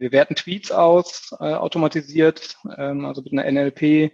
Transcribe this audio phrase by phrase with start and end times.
[0.00, 4.12] wir werten Tweets aus, äh, automatisiert, ähm, also mit einer NLP,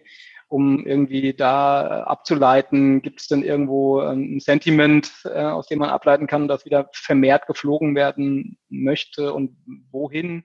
[0.49, 5.91] um irgendwie da abzuleiten, gibt es denn irgendwo ähm, ein Sentiment, äh, aus dem man
[5.91, 9.57] ableiten kann, dass wieder vermehrt geflogen werden möchte und
[9.91, 10.45] wohin.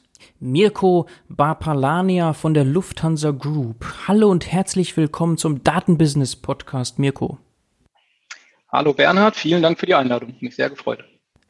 [0.43, 3.85] Mirko Barpalania von der Lufthansa Group.
[4.07, 7.37] Hallo und herzlich willkommen zum Datenbusiness Podcast, Mirko.
[8.71, 10.33] Hallo Bernhard, vielen Dank für die Einladung.
[10.39, 11.03] Mich sehr gefreut.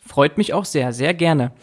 [0.05, 1.53] Freut mich auch sehr, sehr gerne.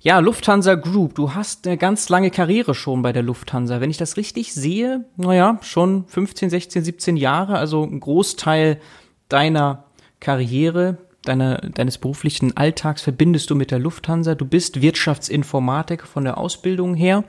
[0.00, 3.82] Ja, Lufthansa Group, du hast eine ganz lange Karriere schon bei der Lufthansa.
[3.82, 8.80] Wenn ich das richtig sehe, naja, schon 15, 16, 17 Jahre, also ein Großteil
[9.28, 9.84] deiner
[10.20, 14.34] Karriere deiner, deines beruflichen Alltags verbindest du mit der Lufthansa.
[14.34, 17.24] Du bist Wirtschaftsinformatik von der Ausbildung her.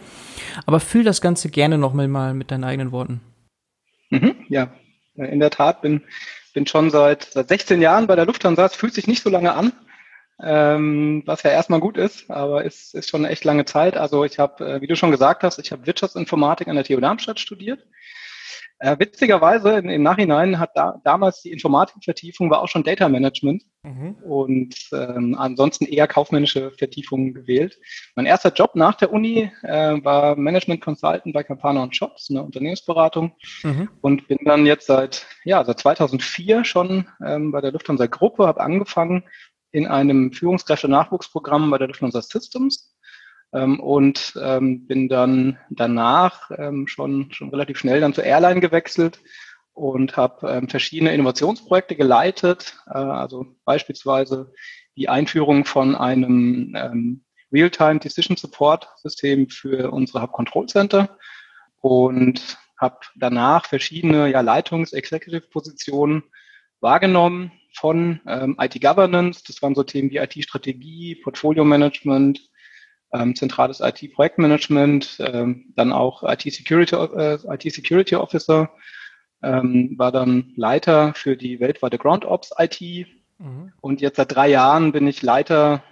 [0.65, 3.21] Aber fühl das Ganze gerne nochmal mal mit deinen eigenen Worten.
[4.09, 4.71] Mhm, ja,
[5.15, 6.01] in der Tat bin,
[6.53, 8.65] bin schon seit, seit 16 Jahren bei der Lufthansa.
[8.65, 9.73] Es fühlt sich nicht so lange an,
[10.41, 13.97] ähm, was ja erstmal gut ist, aber es ist schon eine echt lange Zeit.
[13.97, 16.99] Also ich habe, äh, wie du schon gesagt hast, ich habe Wirtschaftsinformatik an der TU
[16.99, 17.85] Darmstadt studiert
[18.79, 23.63] äh, witzigerweise im, im Nachhinein hat da, damals die Informatikvertiefung war auch schon Data Management
[23.83, 24.15] mhm.
[24.23, 27.79] und ähm, ansonsten eher kaufmännische Vertiefungen gewählt.
[28.15, 32.43] Mein erster Job nach der Uni äh, war Management Consultant bei Campana und Shops, eine
[32.43, 33.89] Unternehmensberatung mhm.
[34.01, 38.61] und bin dann jetzt seit ja seit 2004 schon ähm, bei der Lufthansa Gruppe, habe
[38.61, 39.23] angefangen
[39.71, 42.95] in einem Führungskräfte-Nachwuchsprogramm bei der Lufthansa Systems
[43.53, 49.19] ähm, und ähm, bin dann danach ähm, schon, schon relativ schnell dann zur Airline gewechselt
[49.73, 54.53] und habe ähm, verschiedene Innovationsprojekte geleitet, äh, also beispielsweise
[54.95, 61.17] die Einführung von einem ähm, Real-Time Decision Support System für unsere Hub Control Center
[61.81, 66.23] und habe danach verschiedene ja, Leitungs-Executive-Positionen
[66.81, 72.49] wahrgenommen von ähm, IT-Governance, das waren so Themen wie IT-Strategie, Portfolio-Management,
[73.13, 78.71] ähm, zentrales IT-Projektmanagement, ähm, dann auch IT-Security äh, IT -Security Officer,
[79.43, 82.81] ähm, war dann Leiter für die weltweite Ground Ops IT
[83.37, 83.71] mhm.
[83.81, 85.83] und jetzt seit drei Jahren bin ich Leiter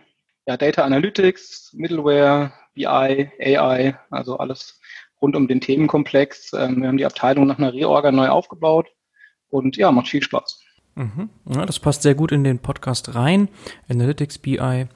[0.48, 4.80] ja, Data Analytics, Middleware, BI, AI, also alles
[5.22, 6.54] rund um den Themenkomplex.
[6.54, 8.88] Ähm, wir haben die Abteilung nach einer Reorga neu aufgebaut
[9.50, 10.64] und ja, macht viel Spaß.
[10.96, 11.30] Mhm.
[11.50, 13.50] Ja, das passt sehr gut in den Podcast rein.
[13.90, 14.88] Analytics, BI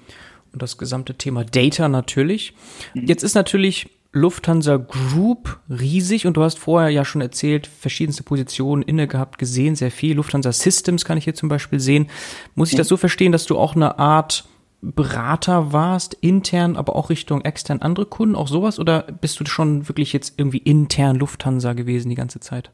[0.53, 2.53] und das gesamte Thema Data natürlich.
[2.93, 3.07] Mhm.
[3.07, 8.83] Jetzt ist natürlich Lufthansa Group riesig und du hast vorher ja schon erzählt, verschiedenste Positionen
[8.83, 10.15] inne gehabt, gesehen, sehr viel.
[10.17, 12.09] Lufthansa Systems kann ich hier zum Beispiel sehen.
[12.55, 14.45] Muss ich das so verstehen, dass du auch eine Art
[14.81, 18.79] Berater warst, intern, aber auch Richtung extern andere Kunden, auch sowas?
[18.79, 22.71] Oder bist du schon wirklich jetzt irgendwie intern Lufthansa gewesen die ganze Zeit?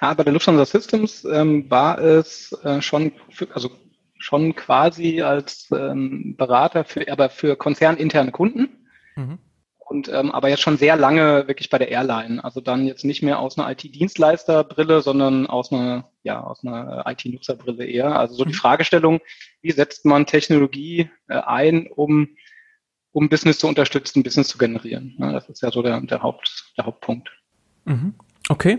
[0.00, 3.70] Ja, bei der Lufthansa Systems ähm, war es äh, schon, für, also
[4.18, 8.68] schon quasi als ähm, Berater für, aber für konzerninterne Kunden.
[9.16, 9.38] Mhm.
[9.88, 12.42] Und ähm, aber jetzt schon sehr lange wirklich bei der Airline.
[12.42, 17.86] Also dann jetzt nicht mehr aus einer IT-Dienstleisterbrille, sondern aus einer, ja, aus einer IT-Nutzerbrille
[17.86, 18.18] eher.
[18.18, 18.48] Also so mhm.
[18.48, 19.20] die Fragestellung,
[19.62, 22.30] wie setzt man Technologie äh, ein, um,
[23.12, 25.14] um Business zu unterstützen, Business zu generieren.
[25.20, 27.30] Ja, das ist ja so der, der, Haupt, der Hauptpunkt.
[27.84, 28.14] Mhm.
[28.48, 28.78] Okay.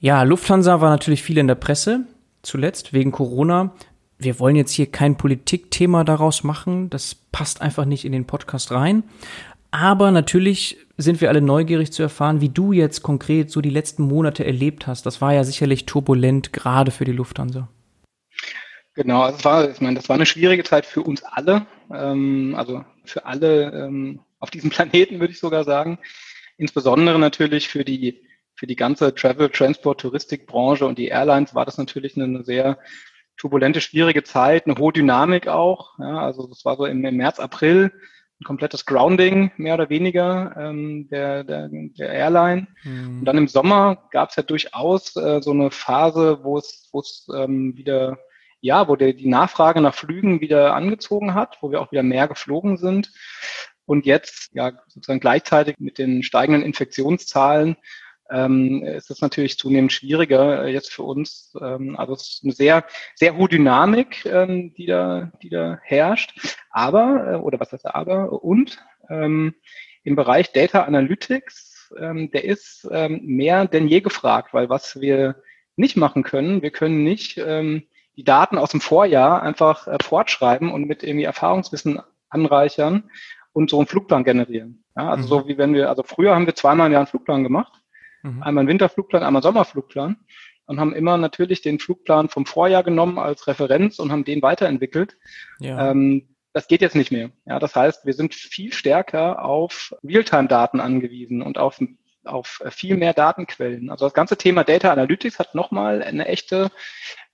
[0.00, 2.08] Ja, Lufthansa war natürlich viel in der Presse,
[2.42, 3.72] zuletzt wegen Corona
[4.18, 6.90] wir wollen jetzt hier kein Politikthema daraus machen.
[6.90, 9.04] Das passt einfach nicht in den Podcast rein.
[9.74, 14.04] Aber natürlich sind wir alle neugierig zu erfahren, wie du jetzt konkret so die letzten
[14.04, 15.04] Monate erlebt hast.
[15.04, 17.68] Das war ja sicherlich turbulent, gerade für die Lufthansa.
[18.94, 22.84] Genau, also war, ich meine, das war eine schwierige Zeit für uns alle, ähm, also
[23.04, 25.98] für alle ähm, auf diesem Planeten, würde ich sogar sagen.
[26.56, 28.22] Insbesondere natürlich für die,
[28.54, 32.78] für die ganze Travel, Transport, Touristikbranche und die Airlines war das natürlich eine, sehr
[33.36, 35.98] turbulente, schwierige Zeit, eine hohe Dynamik auch.
[35.98, 37.90] Ja, also das war so im, im März, April
[38.44, 42.68] komplettes Grounding, mehr oder weniger, ähm, der, der, der Airline.
[42.84, 43.20] Mhm.
[43.20, 47.00] Und dann im Sommer gab es ja durchaus äh, so eine Phase, wo es, wo
[47.00, 48.18] es ähm, wieder,
[48.60, 52.28] ja, wo der, die Nachfrage nach Flügen wieder angezogen hat, wo wir auch wieder mehr
[52.28, 53.12] geflogen sind.
[53.86, 57.76] Und jetzt, ja, sozusagen gleichzeitig mit den steigenden Infektionszahlen
[58.30, 61.54] ähm, ist es natürlich zunehmend schwieriger äh, jetzt für uns.
[61.60, 62.84] Ähm, also es ist eine sehr,
[63.14, 66.56] sehr hohe Dynamik, ähm, die da, die da herrscht.
[66.70, 68.78] Aber, äh, oder was heißt aber, und
[69.10, 69.54] ähm,
[70.04, 75.36] im Bereich Data Analytics, ähm, der ist ähm, mehr denn je gefragt, weil was wir
[75.76, 77.84] nicht machen können, wir können nicht ähm,
[78.16, 83.10] die Daten aus dem Vorjahr einfach äh, fortschreiben und mit irgendwie Erfahrungswissen anreichern
[83.52, 84.84] und so einen Flugplan generieren.
[84.96, 85.28] Ja, also mhm.
[85.28, 87.72] so wie wenn wir, also früher haben wir zweimal im Jahr einen Flugplan gemacht,
[88.24, 88.42] mhm.
[88.42, 90.16] einmal einen Winterflugplan, einmal einen Sommerflugplan
[90.66, 95.16] und haben immer natürlich den Flugplan vom Vorjahr genommen als Referenz und haben den weiterentwickelt.
[95.60, 95.90] Ja.
[95.90, 97.30] Ähm, das geht jetzt nicht mehr.
[97.46, 101.80] Ja, das heißt, wir sind viel stärker auf Realtime-Daten angewiesen und auf
[102.24, 103.90] auf viel mehr Datenquellen.
[103.90, 106.70] Also das ganze Thema Data Analytics hat nochmal eine echte,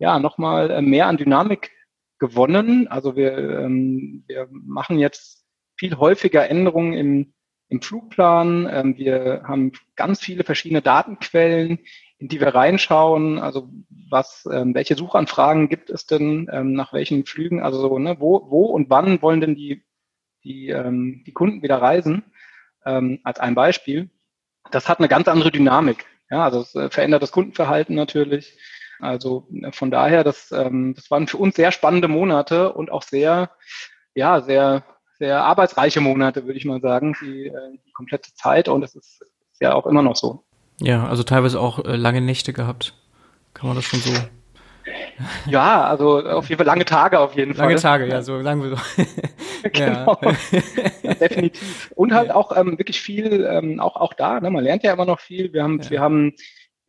[0.00, 1.70] ja, nochmal mehr an Dynamik
[2.18, 2.88] gewonnen.
[2.88, 5.46] Also wir, ähm, wir machen jetzt
[5.76, 7.34] viel häufiger Änderungen im,
[7.70, 8.68] im Flugplan.
[8.70, 11.78] Ähm, wir haben ganz viele verschiedene Datenquellen,
[12.18, 13.38] in die wir reinschauen.
[13.38, 13.70] Also
[14.10, 17.62] was, ähm, welche Suchanfragen gibt es denn, ähm, nach welchen Flügen?
[17.62, 19.82] Also so, ne, wo, wo und wann wollen denn die,
[20.44, 22.24] die, ähm, die Kunden wieder reisen?
[22.84, 24.10] Ähm, als ein Beispiel
[24.70, 26.06] das hat eine ganz andere Dynamik.
[26.30, 28.56] Ja, also es äh, verändert das Kundenverhalten natürlich.
[29.00, 33.02] Also äh, von daher, das, ähm, das waren für uns sehr spannende Monate und auch
[33.02, 33.50] sehr,
[34.14, 34.84] ja, sehr,
[35.20, 37.52] sehr arbeitsreiche Monate, würde ich mal sagen, die, äh,
[37.86, 38.68] die komplette Zeit.
[38.68, 40.42] Und es ist, ist ja auch immer noch so.
[40.80, 42.94] Ja, also teilweise auch äh, lange Nächte gehabt.
[43.54, 44.10] Kann man das schon so
[45.46, 47.66] ja, also auf jeden Fall lange Tage auf jeden Fall.
[47.66, 48.82] Lange Tage, ja, so sagen wir so.
[49.72, 50.18] genau.
[51.02, 51.92] ja, definitiv.
[51.94, 52.34] Und halt ja.
[52.34, 55.52] auch ähm, wirklich viel, ähm, auch auch da, ne, man lernt ja immer noch viel.
[55.52, 55.90] Wir haben, ja.
[55.90, 56.32] wir haben,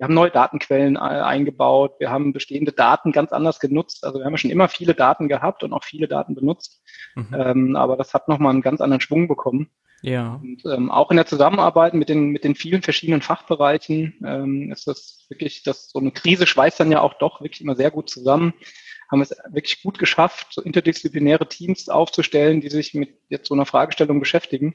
[0.02, 2.00] wir haben neue Datenquellen äh, eingebaut.
[2.00, 4.04] Wir haben bestehende Daten ganz anders genutzt.
[4.04, 6.82] Also wir haben ja schon immer viele Daten gehabt und auch viele Daten benutzt.
[7.14, 7.28] Mhm.
[7.38, 9.70] Ähm, aber das hat nochmal einen ganz anderen Schwung bekommen.
[10.02, 10.40] Ja.
[10.42, 14.88] Und ähm, auch in der Zusammenarbeit mit den, mit den vielen verschiedenen Fachbereichen ähm, ist
[14.88, 18.10] das wirklich, dass so eine Krise schweißt dann ja auch doch wirklich immer sehr gut
[18.10, 18.56] zusammen.
[19.12, 23.68] Haben es wirklich gut geschafft, so interdisziplinäre Teams aufzustellen, die sich mit jetzt so einer
[23.68, 24.74] Fragestellung beschäftigen.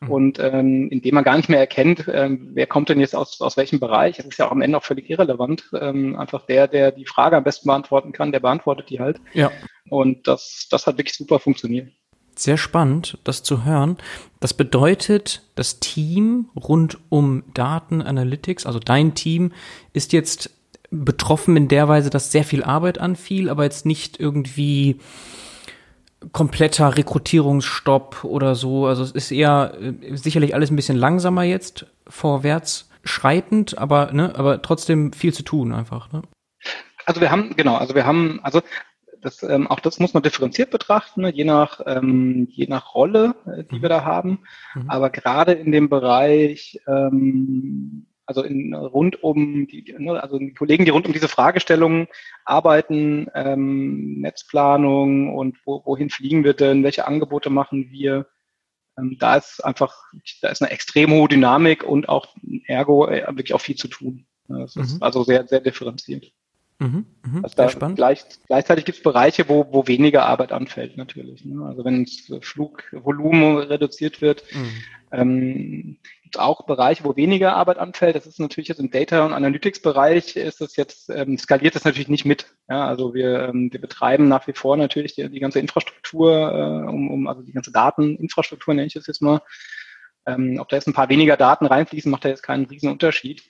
[0.00, 0.10] Mhm.
[0.10, 3.56] Und ähm, indem man gar nicht mehr erkennt, ähm, wer kommt denn jetzt aus, aus
[3.56, 5.70] welchem Bereich, das ist ja auch am Ende auch völlig irrelevant.
[5.78, 9.20] Ähm, einfach der, der die Frage am besten beantworten kann, der beantwortet die halt.
[9.32, 9.50] Ja.
[9.88, 11.88] Und das, das hat wirklich super funktioniert
[12.38, 13.96] sehr spannend, das zu hören.
[14.40, 19.52] Das bedeutet, das Team rund um Daten Analytics, also dein Team,
[19.94, 20.50] ist jetzt
[20.90, 25.00] betroffen in der Weise, dass sehr viel Arbeit anfiel, aber jetzt nicht irgendwie
[26.32, 28.86] kompletter Rekrutierungsstopp oder so.
[28.86, 34.34] Also es ist eher äh, sicherlich alles ein bisschen langsamer jetzt vorwärts schreitend, aber ne,
[34.36, 36.12] aber trotzdem viel zu tun einfach.
[36.12, 36.22] Ne?
[37.04, 38.60] Also wir haben genau, also wir haben also
[39.20, 41.32] das, ähm, auch das muss man differenziert betrachten, ne?
[41.32, 43.82] je nach ähm, je nach Rolle, äh, die mhm.
[43.82, 44.40] wir da haben.
[44.74, 44.90] Mhm.
[44.90, 50.84] Aber gerade in dem Bereich, ähm, also in, rund um die, ne, also die Kollegen,
[50.84, 52.08] die rund um diese Fragestellungen
[52.44, 58.26] arbeiten, ähm, Netzplanung und wo, wohin fliegen wir denn, welche Angebote machen wir,
[58.98, 59.94] ähm, da ist einfach,
[60.42, 62.34] da ist eine extrem hohe Dynamik und auch
[62.66, 64.26] ergo äh, wirklich auch viel zu tun.
[64.48, 65.02] Das ist mhm.
[65.02, 66.32] also sehr, sehr differenziert.
[66.78, 67.96] Mhm, mh, also da spannend.
[67.96, 71.44] Gleich, gleichzeitig gibt es Bereiche, wo, wo weniger Arbeit anfällt natürlich.
[71.44, 71.64] Ne?
[71.64, 74.70] Also wenn das Flugvolumen reduziert wird, mhm.
[75.12, 75.98] ähm,
[76.36, 78.16] auch Bereiche, wo weniger Arbeit anfällt.
[78.16, 82.08] Das ist natürlich jetzt im Data- und Analytics-Bereich ist das jetzt, ähm, skaliert das natürlich
[82.08, 82.46] nicht mit.
[82.68, 86.88] Ja, also wir, ähm, wir betreiben nach wie vor natürlich die, die ganze Infrastruktur, äh,
[86.88, 89.40] um, um, also die ganze Dateninfrastruktur nenne ich das jetzt mal.
[90.26, 93.42] Ähm, ob da jetzt ein paar weniger Daten reinfließen, macht da jetzt keinen riesen Unterschied.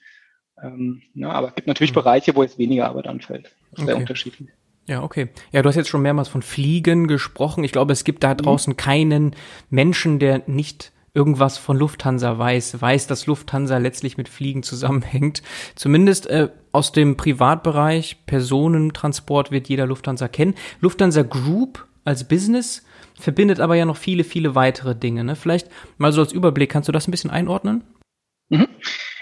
[0.61, 2.01] Ähm, ja, aber es gibt natürlich mhm.
[2.01, 3.45] Bereiche, wo jetzt weniger Arbeit anfällt.
[3.45, 3.85] Das ist okay.
[3.85, 4.49] sehr unterschiedlich.
[4.87, 5.29] Ja, okay.
[5.51, 7.63] Ja, du hast jetzt schon mehrmals von Fliegen gesprochen.
[7.63, 8.37] Ich glaube, es gibt da mhm.
[8.37, 8.77] draußen mhm.
[8.77, 9.35] keinen
[9.69, 15.41] Menschen, der nicht irgendwas von Lufthansa weiß, weiß, dass Lufthansa letztlich mit Fliegen zusammenhängt.
[15.75, 20.53] Zumindest äh, aus dem Privatbereich, Personentransport wird jeder Lufthansa kennen.
[20.79, 22.85] Lufthansa Group als Business
[23.19, 25.23] verbindet aber ja noch viele, viele weitere Dinge.
[25.23, 25.35] Ne?
[25.35, 27.83] Vielleicht mal so als Überblick, kannst du das ein bisschen einordnen?
[28.49, 28.67] Mhm.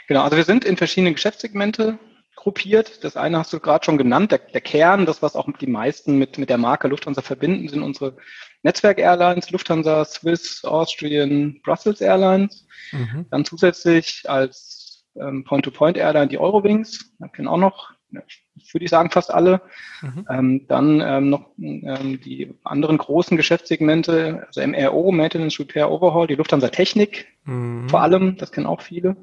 [0.09, 1.97] Genau, also wir sind in verschiedene Geschäftssegmente
[2.35, 3.05] gruppiert.
[3.05, 6.17] Das eine hast du gerade schon genannt, der, der, Kern, das, was auch die meisten
[6.17, 8.17] mit, mit der Marke Lufthansa verbinden, sind unsere
[8.65, 12.65] Netzwerk-Airlines, Lufthansa, Swiss, Austrian, Brussels Airlines.
[12.91, 13.27] Mhm.
[13.29, 19.31] Dann zusätzlich als ähm, Point-to-Point-Airline die Eurowings, da kennen auch noch, würde ich sagen, fast
[19.31, 19.61] alle.
[20.01, 20.27] Mhm.
[20.29, 26.35] Ähm, dann ähm, noch ähm, die anderen großen Geschäftssegmente, also MRO, Maintenance, Repair, Overhaul, die
[26.35, 27.87] Lufthansa Technik mhm.
[27.87, 29.15] vor allem, das kennen auch viele.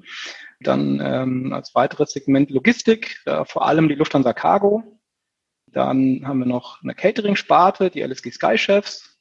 [0.60, 4.84] Dann ähm, als weiteres Segment Logistik, äh, vor allem die Lufthansa Cargo.
[5.66, 9.11] Dann haben wir noch eine Catering-Sparte, die LSG Sky Chefs.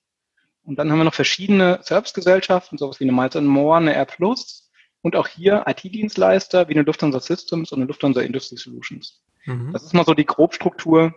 [0.64, 4.72] Und dann haben wir noch verschiedene Servicegesellschaften, sowas wie eine Miles More, eine Air Plus,
[5.02, 9.22] und auch hier IT-Dienstleister wie eine Lufthansa Systems und eine Lufthansa Industry Solutions.
[9.46, 9.74] Mhm.
[9.74, 11.14] Das ist mal so die Grobstruktur,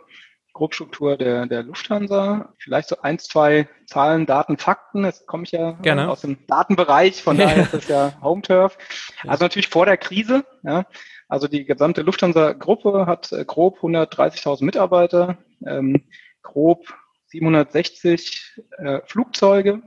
[0.55, 2.53] Grobstruktur der, der Lufthansa.
[2.59, 5.05] Vielleicht so ein, zwei Zahlen, Daten, Fakten.
[5.05, 6.09] Jetzt komme ich ja Gerne.
[6.09, 8.79] aus dem Datenbereich, von daher ist das ja Home Turf.
[9.27, 10.45] Also natürlich vor der Krise.
[10.63, 10.87] Ja.
[11.29, 16.05] Also die gesamte Lufthansa-Gruppe hat äh, grob 130.000 Mitarbeiter, ähm,
[16.43, 16.95] grob
[17.35, 19.83] 760 äh, Flugzeuge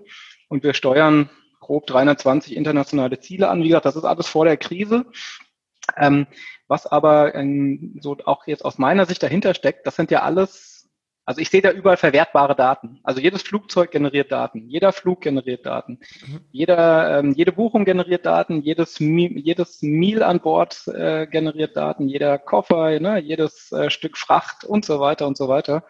[0.49, 3.63] und wir steuern grob 320 internationale Ziele an.
[3.63, 5.05] Wie gesagt, das ist alles vor der Krise.
[5.95, 6.27] Ähm,
[6.67, 10.89] was aber ähm, so auch jetzt aus meiner Sicht dahinter steckt, das sind ja alles,
[11.23, 12.99] also ich sehe da überall verwertbare Daten.
[13.03, 16.41] Also jedes Flugzeug generiert Daten, jeder Flug generiert Daten, mhm.
[16.51, 22.37] jeder, ähm, jede Buchung generiert Daten, jedes, jedes Meal an Bord äh, generiert Daten, jeder
[22.37, 25.85] Koffer, ne, jedes äh, Stück Fracht und so weiter und so weiter.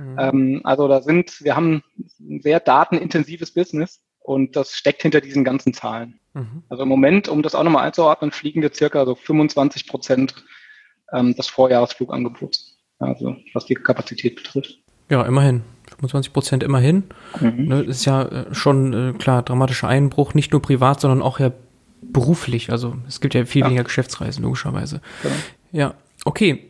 [0.00, 0.16] Mhm.
[0.18, 1.82] Ähm, also da sind, wir haben
[2.18, 6.20] ein sehr datenintensives Business und das steckt hinter diesen ganzen Zahlen.
[6.32, 6.62] Mhm.
[6.68, 10.34] Also im Moment, um das auch nochmal einzuordnen, fliegen wir circa so 25 Prozent
[11.12, 14.78] ähm, des Vorjahresflugangebots, also was die Kapazität betrifft.
[15.10, 15.62] Ja, immerhin.
[15.88, 17.04] 25 Prozent immerhin.
[17.40, 17.64] Mhm.
[17.66, 21.52] Ne, ist ja äh, schon äh, klar, dramatischer Einbruch, nicht nur privat, sondern auch ja
[22.00, 22.70] beruflich.
[22.70, 23.66] Also es gibt ja viel ja.
[23.66, 25.02] weniger Geschäftsreisen, logischerweise.
[25.22, 25.30] Ja,
[25.72, 26.69] ja okay.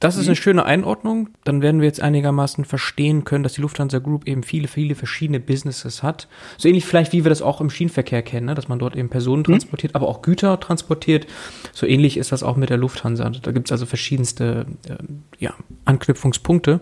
[0.00, 0.42] Das ist eine mhm.
[0.42, 1.28] schöne Einordnung.
[1.44, 5.40] Dann werden wir jetzt einigermaßen verstehen können, dass die Lufthansa Group eben viele, viele verschiedene
[5.40, 6.26] Businesses hat.
[6.56, 8.54] So ähnlich vielleicht, wie wir das auch im Schienenverkehr kennen, ne?
[8.54, 9.52] dass man dort eben Personen mhm.
[9.52, 11.26] transportiert, aber auch Güter transportiert.
[11.74, 13.28] So ähnlich ist das auch mit der Lufthansa.
[13.28, 14.96] Da gibt es also verschiedenste äh,
[15.38, 15.52] ja,
[15.84, 16.80] Anknüpfungspunkte.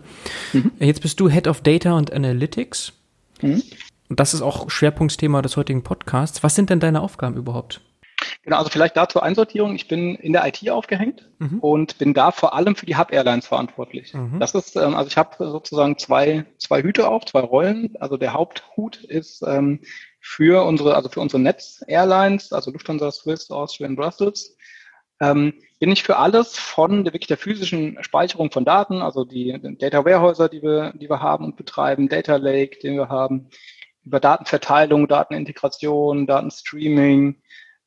[0.53, 0.71] Mhm.
[0.79, 2.93] Jetzt bist du Head of Data und Analytics.
[3.43, 3.63] Mhm.
[4.09, 6.45] Und das ist auch Schwerpunktthema des heutigen Podcasts.
[6.45, 7.81] Was sind denn deine Aufgaben überhaupt?
[8.43, 9.75] Genau, also vielleicht dazu Einsortierung.
[9.75, 11.59] Ich bin in der IT aufgehängt mhm.
[11.61, 14.15] und bin da vor allem für die Hub Airlines verantwortlich.
[14.15, 14.41] Mhm.
[14.41, 17.95] Das ist, ähm, also ich habe sozusagen zwei, zwei Hüte auf, zwei Rollen.
[18.01, 19.81] Also der Haupthut ist ähm,
[20.21, 24.57] für unsere, also für unsere Netz Airlines, also Lufthansa, Swiss, Austrian, Brussels.
[25.21, 29.59] Ähm, bin ich für alles von der, wirklich der physischen Speicherung von Daten, also die
[29.79, 33.49] Data Warehäuser, die wir, die wir haben und betreiben, Data Lake, den wir haben,
[34.05, 37.43] über Datenverteilung, Datenintegration, Datenstreaming,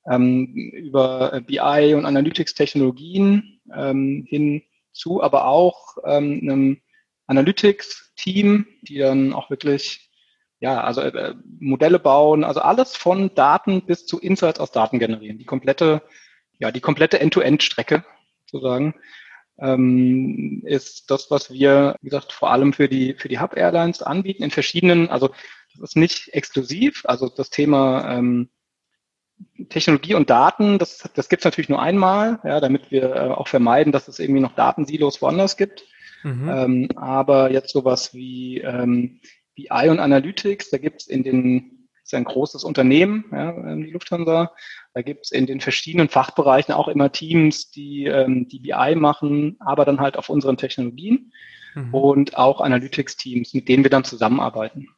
[0.10, 6.82] ähm, über äh, BI und Analytics-Technologien ähm, hin zu, aber auch ähm, einem
[7.28, 10.12] Analytics-Team, die dann auch wirklich
[10.62, 15.40] ja, also äh, Modelle bauen, also alles von Daten bis zu Insights aus Daten generieren.
[15.40, 16.04] Die komplette,
[16.60, 18.06] ja, die komplette End-to-End-Strecke
[18.46, 18.94] sozusagen
[19.60, 24.04] ähm, ist das, was wir, wie gesagt, vor allem für die für die Hub Airlines
[24.04, 25.30] anbieten in verschiedenen, also
[25.74, 28.50] das ist nicht exklusiv, also das Thema ähm,
[29.70, 33.48] Technologie und Daten, das, das gibt es natürlich nur einmal, ja, damit wir äh, auch
[33.48, 35.84] vermeiden, dass es irgendwie noch Datensilos woanders gibt.
[36.24, 36.50] Mhm.
[36.50, 39.20] Ähm, aber jetzt sowas wie ähm,
[39.56, 43.84] BI und Analytics, da gibt es in den, das ist ein großes Unternehmen, ja, ähm,
[43.84, 44.52] die Lufthansa,
[44.94, 49.58] da gibt es in den verschiedenen Fachbereichen auch immer Teams, die ähm, die BI machen,
[49.60, 51.32] aber dann halt auf unseren Technologien
[51.76, 51.94] mhm.
[51.94, 54.90] und auch Analytics-Teams, mit denen wir dann zusammenarbeiten.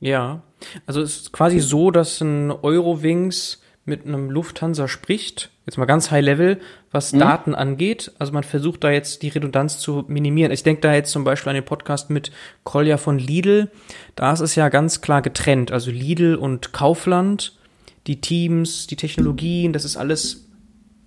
[0.00, 0.42] Ja,
[0.84, 6.10] also es ist quasi so, dass ein Eurowings mit einem Lufthansa spricht, jetzt mal ganz
[6.10, 6.60] high level,
[6.92, 7.18] was mhm.
[7.18, 8.12] Daten angeht.
[8.18, 10.52] Also man versucht da jetzt die Redundanz zu minimieren.
[10.52, 12.30] Ich denke da jetzt zum Beispiel an den Podcast mit
[12.62, 13.70] Kolja von Lidl.
[14.14, 15.72] Da ist es ja ganz klar getrennt.
[15.72, 17.58] Also Lidl und Kaufland,
[18.06, 20.48] die Teams, die Technologien, das ist alles,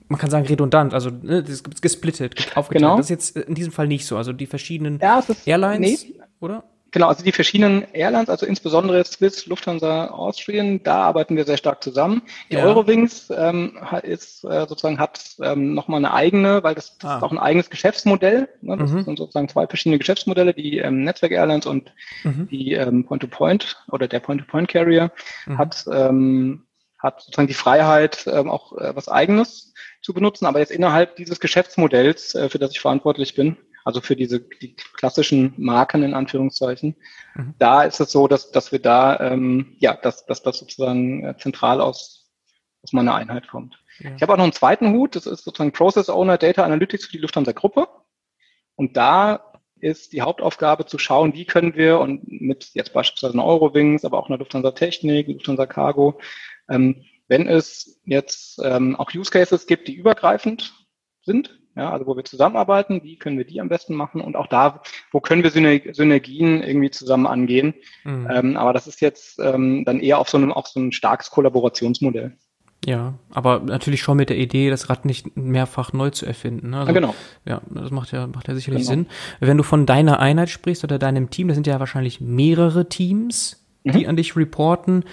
[0.09, 0.93] man kann sagen, redundant.
[0.93, 2.81] Also ne, das ist gesplittet, aufgeteilt.
[2.83, 2.97] Genau.
[2.97, 4.17] Das ist jetzt in diesem Fall nicht so.
[4.17, 6.15] Also die verschiedenen ja, Airlines, nee.
[6.41, 6.65] oder?
[6.95, 11.83] Genau, also die verschiedenen Airlines, also insbesondere Swiss, Lufthansa, Austrian, da arbeiten wir sehr stark
[11.83, 12.21] zusammen.
[12.49, 12.63] Die ja.
[12.63, 17.17] Eurowings ähm, ist äh, sozusagen hat ähm, nochmal eine eigene, weil das, das ah.
[17.17, 18.47] ist auch ein eigenes Geschäftsmodell.
[18.61, 18.77] Ne?
[18.77, 19.03] Das mhm.
[19.03, 21.91] sind sozusagen zwei verschiedene Geschäftsmodelle, die ähm, Netzwerk Airlines und
[22.23, 22.47] mhm.
[22.49, 25.11] die ähm, Point-to-Point -Point oder der Point-to-Point-Carrier
[25.47, 25.57] mhm.
[25.57, 26.65] hat ähm,
[26.97, 31.41] hat sozusagen die Freiheit, ähm, auch äh, was Eigenes zu benutzen, aber jetzt innerhalb dieses
[31.41, 36.95] Geschäftsmodells, äh, für das ich verantwortlich bin, also für diese die klassischen Marken in Anführungszeichen.
[37.35, 37.53] Mhm.
[37.59, 41.37] Da ist es so, dass, dass wir da, ähm, ja, dass, dass das sozusagen äh,
[41.37, 42.29] zentral aus,
[42.81, 43.79] aus meiner Einheit kommt.
[43.99, 44.11] Ja.
[44.15, 47.11] Ich habe auch noch einen zweiten Hut, das ist sozusagen Process Owner Data Analytics für
[47.11, 47.87] die Lufthansa Gruppe.
[48.75, 53.45] Und da ist die Hauptaufgabe zu schauen, wie können wir und mit jetzt beispielsweise einer
[53.45, 56.19] Eurowings, aber auch einer Lufthansa Technik, Lufthansa Cargo,
[56.69, 60.73] ähm, wenn es jetzt ähm, auch Use Cases gibt, die übergreifend
[61.21, 64.47] sind, ja, also wo wir zusammenarbeiten, wie können wir die am besten machen und auch
[64.47, 67.73] da, wo können wir Synergien irgendwie zusammen angehen.
[68.03, 68.27] Mhm.
[68.31, 71.31] Ähm, aber das ist jetzt ähm, dann eher auf so einem, auch so ein starkes
[71.31, 72.37] Kollaborationsmodell.
[72.85, 76.69] Ja, aber natürlich schon mit der Idee, das Rad nicht mehrfach neu zu erfinden.
[76.69, 76.77] Ne?
[76.77, 77.15] Also, ja, genau.
[77.45, 78.91] Ja, das macht ja, macht ja sicherlich genau.
[78.91, 79.07] Sinn.
[79.39, 83.65] Wenn du von deiner Einheit sprichst oder deinem Team, das sind ja wahrscheinlich mehrere Teams,
[83.83, 84.09] die mhm.
[84.09, 85.03] an dich reporten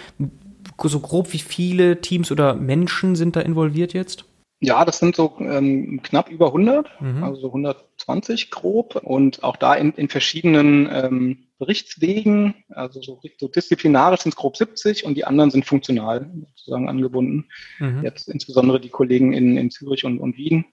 [0.84, 4.24] so grob wie viele Teams oder Menschen sind da involviert jetzt?
[4.64, 7.24] Ja, das sind so ähm, knapp über 100, mhm.
[7.24, 14.20] also 120 grob und auch da in, in verschiedenen ähm, Berichtswegen, also so, so disziplinarisch
[14.20, 17.46] sind es grob 70 und die anderen sind funktional sozusagen angebunden.
[17.80, 18.04] Mhm.
[18.04, 20.64] Jetzt insbesondere die Kollegen in, in Zürich und, und Wien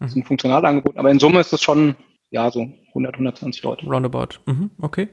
[0.00, 0.08] mhm.
[0.08, 1.94] sind funktional angebunden, aber in Summe ist es schon
[2.30, 3.86] ja so 100, 120 Leute.
[3.86, 4.70] Roundabout, mhm.
[4.80, 5.08] okay.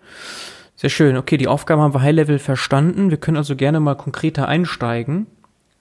[0.76, 1.18] Sehr schön.
[1.18, 3.12] Okay, die Aufgaben haben wir High-Level verstanden.
[3.12, 5.28] Wir können also gerne mal konkreter einsteigen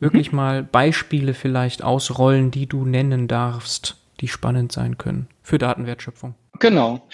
[0.03, 0.37] wirklich mhm.
[0.37, 6.35] mal Beispiele vielleicht ausrollen, die du nennen darfst, die spannend sein können für Datenwertschöpfung.
[6.59, 7.09] Genau.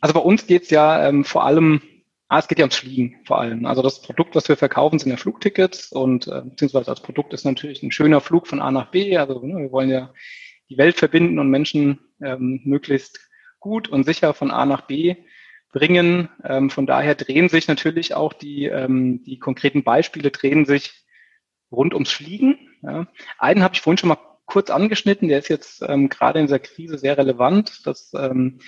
[0.00, 1.80] Also bei uns geht es ja ähm, vor allem,
[2.28, 3.64] ah, es geht ja ums Fliegen vor allem.
[3.64, 7.44] Also das Produkt, was wir verkaufen, sind ja Flugtickets und äh, beziehungsweise das Produkt ist
[7.44, 9.16] natürlich ein schöner Flug von A nach B.
[9.16, 10.12] Also ne, wir wollen ja
[10.68, 13.20] die Welt verbinden und Menschen ähm, möglichst
[13.60, 15.16] gut und sicher von A nach B
[15.72, 16.28] bringen.
[16.44, 21.02] Ähm, von daher drehen sich natürlich auch die, ähm, die konkreten Beispiele drehen sich
[21.72, 22.58] rund ums Fliegen.
[22.82, 23.06] Ja.
[23.38, 26.58] Einen habe ich vorhin schon mal kurz angeschnitten, der ist jetzt ähm, gerade in dieser
[26.58, 27.86] Krise sehr relevant.
[27.86, 28.60] Das, ähm,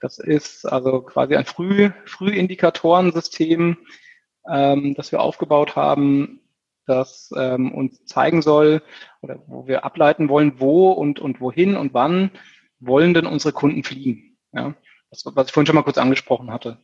[0.00, 3.76] das ist also quasi ein Früh, Frühindikatorensystem,
[4.50, 6.40] ähm, das wir aufgebaut haben,
[6.86, 8.82] das ähm, uns zeigen soll
[9.22, 12.30] oder wo wir ableiten wollen, wo und, und wohin und wann
[12.78, 14.36] wollen denn unsere Kunden fliegen.
[14.52, 14.74] Ja.
[15.10, 16.80] Das, was ich vorhin schon mal kurz angesprochen hatte.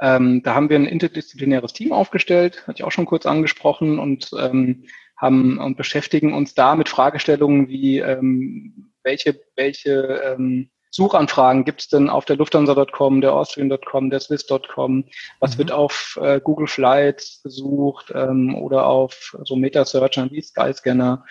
[0.00, 4.30] Ähm, da haben wir ein interdisziplinäres Team aufgestellt, hatte ich auch schon kurz angesprochen und
[4.38, 4.84] ähm,
[5.16, 11.88] haben und beschäftigen uns da mit Fragestellungen wie ähm, welche, welche ähm, Suchanfragen gibt es
[11.88, 15.04] denn auf der Lufthansa.com, der Austrian.com, der Swiss.com?
[15.40, 15.58] Was mhm.
[15.58, 21.24] wird auf äh, Google Flights gesucht ähm, oder auf so Meta-Searchern wie Skyscanner?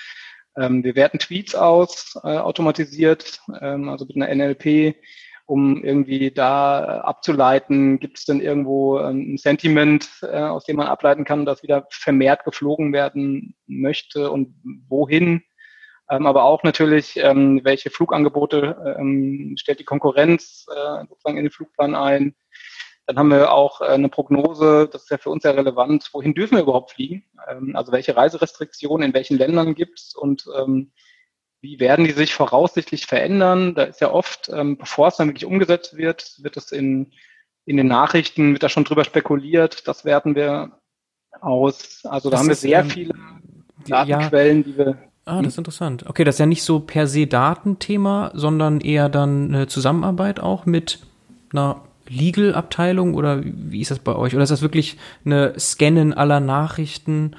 [0.58, 4.96] Ähm, wir werten Tweets aus, äh, automatisiert, ähm, also mit einer NLP
[5.46, 10.88] um irgendwie da abzuleiten, gibt es denn irgendwo ähm, ein Sentiment, äh, aus dem man
[10.88, 14.56] ableiten kann, dass wieder vermehrt geflogen werden möchte und
[14.88, 15.44] wohin.
[16.10, 18.98] Ähm, aber auch natürlich, ähm, welche Flugangebote
[19.56, 22.36] stellt die Konkurrenz äh, sozusagen in den Flugplan ein.
[23.08, 26.34] Dann haben wir auch äh, eine Prognose, das ist ja für uns sehr relevant, wohin
[26.34, 27.24] dürfen wir überhaupt fliegen?
[27.74, 30.48] Also welche Reiserestriktionen in welchen Ländern gibt es und
[31.65, 33.73] wie werden die sich voraussichtlich verändern?
[33.73, 37.12] Da ist ja oft, ähm, bevor es dann wirklich umgesetzt wird, wird es in,
[37.65, 39.88] in den Nachrichten, wird da schon drüber spekuliert.
[39.88, 40.80] Das werten wir
[41.41, 42.06] aus.
[42.06, 43.13] Also da das haben wir sehr ähm, viele
[43.88, 44.63] Datenquellen, ja.
[44.63, 44.97] die wir
[45.28, 46.06] Ah, das ist interessant.
[46.08, 50.67] Okay, das ist ja nicht so per se Datenthema, sondern eher dann eine Zusammenarbeit auch
[50.67, 50.99] mit
[51.51, 54.36] einer Legal-Abteilung oder wie ist das bei euch?
[54.36, 57.36] Oder ist das wirklich eine Scannen aller Nachrichten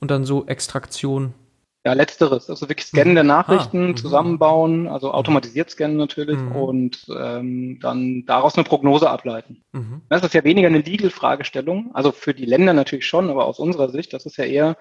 [0.00, 1.34] und dann so Extraktion?
[1.82, 2.50] Ja, letzteres.
[2.50, 3.28] Also wirklich Scannen der mhm.
[3.28, 3.96] Nachrichten, ah, mhm.
[3.96, 6.52] zusammenbauen, also automatisiert scannen natürlich mhm.
[6.52, 9.64] und ähm, dann daraus eine Prognose ableiten.
[9.72, 10.02] Mhm.
[10.10, 13.88] Das ist ja weniger eine Legal-Fragestellung, also für die Länder natürlich schon, aber aus unserer
[13.88, 14.76] Sicht, das ist ja eher,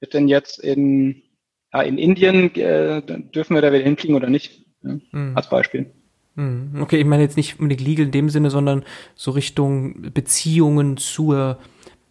[0.00, 1.22] wird denn jetzt in,
[1.70, 4.64] ja, in Indien, äh, dürfen wir da wieder hinfliegen oder nicht?
[4.82, 5.36] Ja, mhm.
[5.36, 5.92] Als Beispiel.
[6.34, 6.80] Mhm.
[6.80, 11.58] Okay, ich meine jetzt nicht unbedingt legal in dem Sinne, sondern so Richtung Beziehungen zur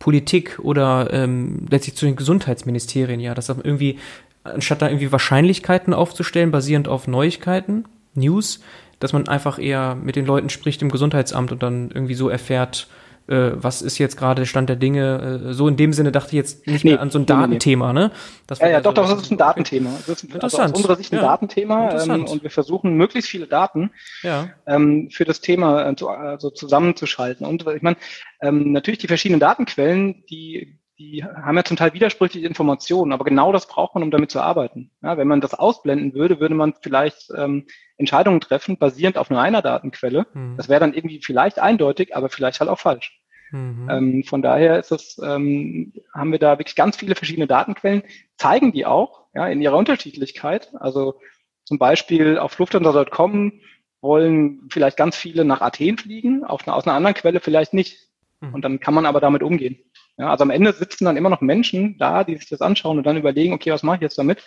[0.02, 4.00] Politik oder ähm, letztlich zu den Gesundheitsministerien, ja, dass irgendwie,
[4.44, 7.86] anstatt da irgendwie Wahrscheinlichkeiten aufzustellen, basierend auf Neuigkeiten,
[8.16, 8.62] News,
[9.00, 12.88] dass man einfach eher mit den Leuten spricht im Gesundheitsamt und dann irgendwie so erfährt,
[13.28, 15.42] äh, was ist jetzt gerade der Stand der Dinge.
[15.50, 17.94] Äh, so in dem Sinne dachte ich jetzt nicht nee, mehr an so ein Datenthema,
[17.94, 18.12] ne?
[18.48, 19.92] Das ja, ja, also, doch, doch, das ist ein Datenthema.
[20.08, 23.48] Das ist also aus unserer Sicht ein ja, Datenthema ähm, und wir versuchen möglichst viele
[23.48, 23.92] Daten
[24.24, 24.50] ja.
[24.68, 27.46] ähm, für das Thema äh, zu, also zusammenzuschalten.
[27.46, 27.98] Und ich meine,
[28.42, 33.52] ähm, natürlich die verschiedenen Datenquellen, die die haben ja zum Teil widersprüchliche Informationen, aber genau
[33.52, 34.92] das braucht man, um damit zu arbeiten.
[35.02, 37.66] Ja, wenn man das ausblenden würde, würde man vielleicht ähm,
[38.02, 40.28] Entscheidungen treffen, basierend auf nur einer Datenquelle.
[40.34, 40.58] Mhm.
[40.58, 43.22] Das wäre dann irgendwie vielleicht eindeutig, aber vielleicht halt auch falsch.
[43.52, 43.90] Mhm.
[43.90, 48.04] Ähm, von daher ist es, ähm, haben wir da wirklich ganz viele verschiedene Datenquellen,
[48.38, 50.74] zeigen die auch ja, in ihrer Unterschiedlichkeit.
[50.80, 51.20] Also
[51.64, 53.54] zum Beispiel auf Lufthansa.com
[54.02, 58.10] wollen vielleicht ganz viele nach Athen fliegen, auf eine, aus einer anderen Quelle vielleicht nicht.
[58.40, 58.54] Mhm.
[58.54, 59.78] Und dann kann man aber damit umgehen.
[60.18, 63.06] Ja, also am Ende sitzen dann immer noch Menschen da, die sich das anschauen und
[63.06, 64.44] dann überlegen, okay, was mache ich jetzt damit?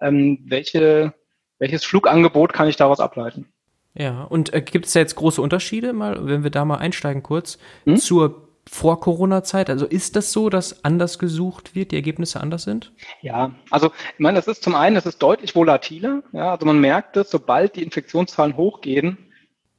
[0.00, 1.14] Ähm, welche,
[1.58, 3.46] welches Flugangebot kann ich daraus ableiten?
[3.94, 7.22] Ja, und äh, gibt es da jetzt große Unterschiede, mal, wenn wir da mal einsteigen
[7.22, 7.96] kurz, hm?
[7.96, 9.70] zur vor-Corona-Zeit?
[9.70, 12.92] Also ist das so, dass anders gesucht wird, die Ergebnisse anders sind?
[13.22, 16.22] Ja, also ich meine, das ist zum einen, das ist deutlich volatiler.
[16.32, 19.18] Ja, also man merkt es, sobald die Infektionszahlen hochgehen,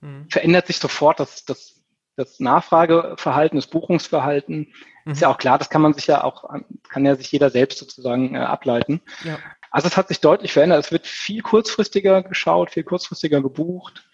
[0.02, 0.26] hm.
[0.30, 1.80] verändert sich sofort das, das
[2.20, 4.74] das Nachfrageverhalten, das Buchungsverhalten.
[5.06, 5.12] Mhm.
[5.12, 6.44] Ist ja auch klar, das kann man sich ja auch,
[6.89, 9.02] kann ja sich jeder selbst sozusagen äh, ableiten.
[9.24, 9.39] Ja.
[9.72, 10.86] Also es hat sich deutlich verändert.
[10.86, 14.10] Es wird viel kurzfristiger geschaut, viel kurzfristiger gebucht.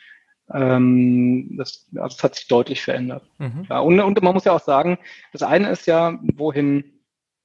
[0.54, 3.24] Ähm, das, also es hat sich deutlich verändert.
[3.39, 3.65] Mhm.
[3.70, 5.00] Ja, und, und man muss ja auch sagen,
[5.32, 6.96] das eine ist ja, wohin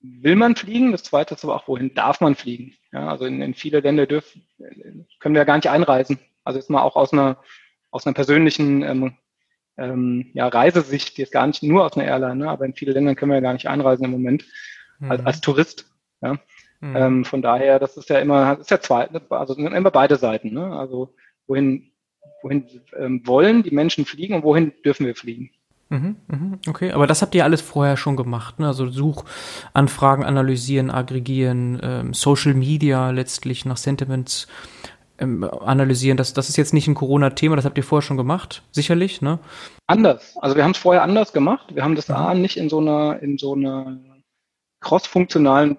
[0.01, 0.92] will man fliegen?
[0.92, 2.75] Das zweite ist aber auch, wohin darf man fliegen?
[2.92, 4.46] Ja, also in, in viele Länder dürfen,
[5.18, 6.18] können wir ja gar nicht einreisen.
[6.44, 7.38] Also jetzt mal auch aus einer,
[7.90, 9.16] aus einer persönlichen ähm,
[9.77, 12.51] ähm, ja, Reisesicht, die ist gar nicht nur aus einer Airline, ne?
[12.51, 14.44] aber in viele Länder können wir ja gar nicht einreisen im Moment
[14.99, 15.11] mhm.
[15.11, 15.87] als, als Tourist.
[16.23, 16.38] Ja?
[16.80, 16.96] Mhm.
[16.96, 20.52] Ähm, von daher, das ist ja immer, das ist ja zwei, also immer beide Seiten.
[20.52, 20.76] Ne?
[20.76, 21.14] Also
[21.46, 21.90] wohin,
[22.42, 22.66] wohin
[22.98, 25.50] ähm, wollen die Menschen fliegen und wohin dürfen wir fliegen?
[25.92, 28.68] Mhm, mhm, okay, aber das habt ihr alles vorher schon gemacht, ne?
[28.68, 34.46] Also Suchanfragen analysieren, aggregieren, ähm, Social Media letztlich nach Sentiments
[35.18, 36.16] ähm, analysieren.
[36.16, 39.40] Das, das ist jetzt nicht ein Corona-Thema, das habt ihr vorher schon gemacht, sicherlich, ne?
[39.88, 40.36] Anders.
[40.40, 41.74] Also wir haben es vorher anders gemacht.
[41.74, 42.14] Wir haben das mhm.
[42.14, 43.98] A nicht in so einer, in so einer
[44.78, 45.76] cross-funktionalen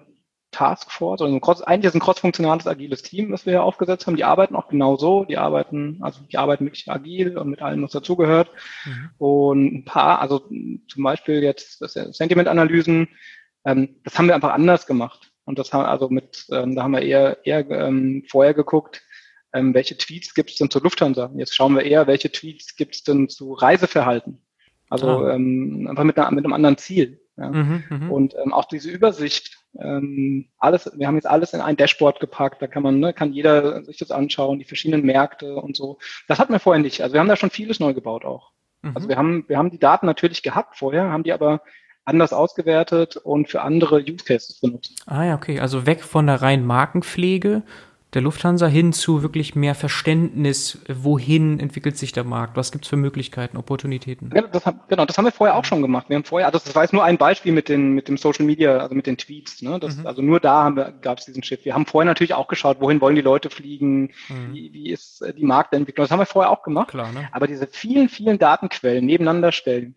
[0.52, 4.18] Taskforce, also ein cross, eigentlich ist ein cross-funktionales agiles Team, das wir hier aufgesetzt haben.
[4.18, 5.26] Die arbeiten auch genau so.
[5.26, 8.50] Die arbeiten, also die arbeiten wirklich agil und mit allem, was dazugehört.
[8.86, 9.10] Mhm.
[9.18, 10.40] Und ein paar, also
[10.88, 13.08] zum Beispiel jetzt Sentiment-Analysen,
[13.66, 15.32] ähm, das haben wir einfach anders gemacht.
[15.46, 19.02] Und das haben also mit, ähm, da haben wir eher, eher ähm, vorher geguckt,
[19.54, 21.32] ähm, welche Tweets gibt es denn zur Lufthansa?
[21.36, 24.42] Jetzt schauen wir eher, welche Tweets gibt es denn zu Reiseverhalten?
[24.90, 25.34] Also ah.
[25.34, 27.22] ähm, einfach mit, einer, mit einem anderen Ziel.
[27.42, 27.50] Ja.
[27.50, 31.76] Mhm, mhm, und ähm, auch diese Übersicht, ähm, alles, wir haben jetzt alles in ein
[31.76, 35.76] Dashboard gepackt, da kann man, ne, kann jeder sich das anschauen, die verschiedenen Märkte und
[35.76, 35.98] so.
[36.28, 37.02] Das hatten wir vorher nicht.
[37.02, 38.52] Also wir haben da schon vieles neu gebaut auch.
[38.84, 38.92] Mhm.
[38.96, 41.62] Also wir haben, wir haben die Daten natürlich gehabt vorher, haben die aber
[42.04, 45.02] anders ausgewertet und für andere Use Cases benutzt.
[45.06, 45.60] Ah ja, okay.
[45.60, 47.64] Also weg von der reinen Markenpflege
[48.14, 52.90] der Lufthansa hin zu wirklich mehr Verständnis, wohin entwickelt sich der Markt, was gibt es
[52.90, 54.32] für Möglichkeiten, Opportunitäten?
[54.36, 56.10] Ja, das, genau, das haben wir vorher auch schon gemacht.
[56.10, 58.46] Wir haben vorher, also das war jetzt nur ein Beispiel mit, den, mit dem Social
[58.46, 59.62] Media, also mit den Tweets.
[59.62, 59.80] Ne?
[59.80, 60.08] Das, mhm.
[60.08, 60.70] Also nur da
[61.02, 61.64] gab es diesen Shift.
[61.64, 64.54] Wir haben vorher natürlich auch geschaut, wohin wollen die Leute fliegen, mhm.
[64.54, 66.04] wie, wie ist äh, die Marktentwicklung.
[66.04, 66.90] Das haben wir vorher auch gemacht.
[66.90, 67.30] Klar, ne?
[67.32, 69.96] Aber diese vielen, vielen Datenquellen nebeneinander stellen,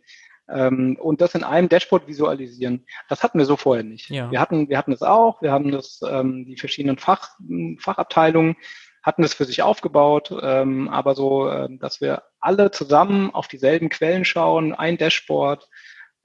[0.48, 2.86] ähm, und das in einem Dashboard visualisieren.
[3.08, 4.10] Das hatten wir so vorher nicht.
[4.10, 4.30] Ja.
[4.30, 7.30] Wir hatten, wir hatten es auch, wir haben das, ähm, die verschiedenen Fach,
[7.78, 8.56] Fachabteilungen
[9.04, 13.90] hatten das für sich aufgebaut, ähm, aber so, äh, dass wir alle zusammen auf dieselben
[13.90, 15.68] Quellen schauen, ein Dashboard,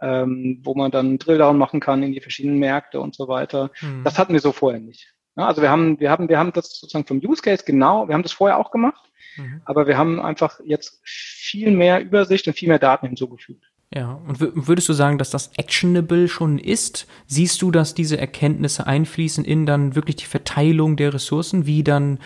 [0.01, 3.69] ähm, wo man dann Drilldown machen kann in die verschiedenen Märkte und so weiter.
[3.81, 4.05] Mhm.
[4.05, 5.13] Das hatten wir so vorher nicht.
[5.35, 8.13] Ja, also wir haben, wir haben, wir haben das sozusagen vom Use Case genau, wir
[8.13, 9.61] haben das vorher auch gemacht, mhm.
[9.65, 13.68] aber wir haben einfach jetzt viel mehr Übersicht und viel mehr Daten hinzugefügt.
[13.93, 17.07] Ja, und würdest du sagen, dass das actionable schon ist?
[17.25, 22.19] Siehst du, dass diese Erkenntnisse einfließen in dann wirklich die Verteilung der Ressourcen, wie dann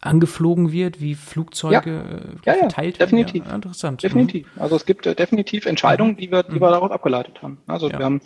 [0.00, 1.90] angeflogen wird, wie Flugzeuge
[2.46, 2.52] ja.
[2.54, 3.42] Äh, ja, verteilt ja, definitiv.
[3.42, 3.50] werden?
[3.50, 4.02] Ja, interessant.
[4.02, 4.46] Definitiv.
[4.54, 4.62] Mhm.
[4.62, 6.72] Also es gibt äh, definitiv Entscheidungen, die wir, die wir mhm.
[6.72, 7.58] daraus abgeleitet haben.
[7.66, 8.22] Also wir haben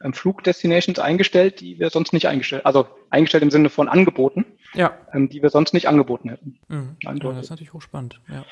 [0.00, 4.92] ähm, Flugdestinations eingestellt, die wir sonst nicht eingestellt, also eingestellt im Sinne von angeboten, ja.
[5.12, 6.60] ähm, die wir sonst nicht angeboten hätten.
[6.68, 6.96] Mhm.
[7.00, 8.20] Ja, das ist natürlich hochspannend.
[8.28, 8.44] Ja.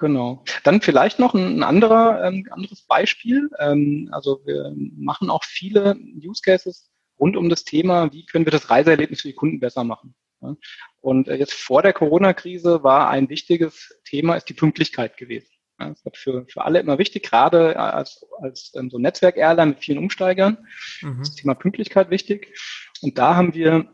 [0.00, 0.42] Genau.
[0.64, 3.50] Dann vielleicht noch ein, anderer, ähm, anderes Beispiel.
[3.58, 8.50] Ähm, also wir machen auch viele Use Cases rund um das Thema, wie können wir
[8.50, 10.14] das Reiseerlebnis für die Kunden besser machen.
[10.40, 10.56] Ja?
[11.02, 15.50] Und äh, jetzt vor der Corona-Krise war ein wichtiges Thema, ist die Pünktlichkeit gewesen.
[15.78, 19.80] Ja, das ist für, für alle immer wichtig, gerade als, als ähm, so Netzwerk-Airline mit
[19.80, 20.66] vielen Umsteigern.
[21.02, 21.18] Mhm.
[21.18, 22.58] Das Thema Pünktlichkeit wichtig.
[23.02, 23.86] Und da haben wir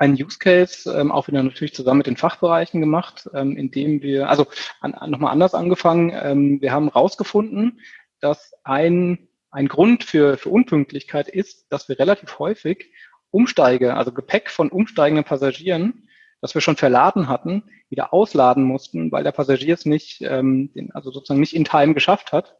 [0.00, 4.30] einen Use Case, ähm, auch wieder natürlich zusammen mit den Fachbereichen gemacht, ähm, indem wir,
[4.30, 4.46] also
[4.80, 7.80] an, nochmal anders angefangen, ähm, wir haben rausgefunden,
[8.18, 12.94] dass ein, ein Grund für, für Unpünktlichkeit ist, dass wir relativ häufig
[13.30, 16.08] Umsteige, also Gepäck von umsteigenden Passagieren,
[16.40, 20.92] das wir schon verladen hatten, wieder ausladen mussten, weil der Passagier es nicht, ähm, den,
[20.92, 22.56] also sozusagen nicht in Time geschafft hat.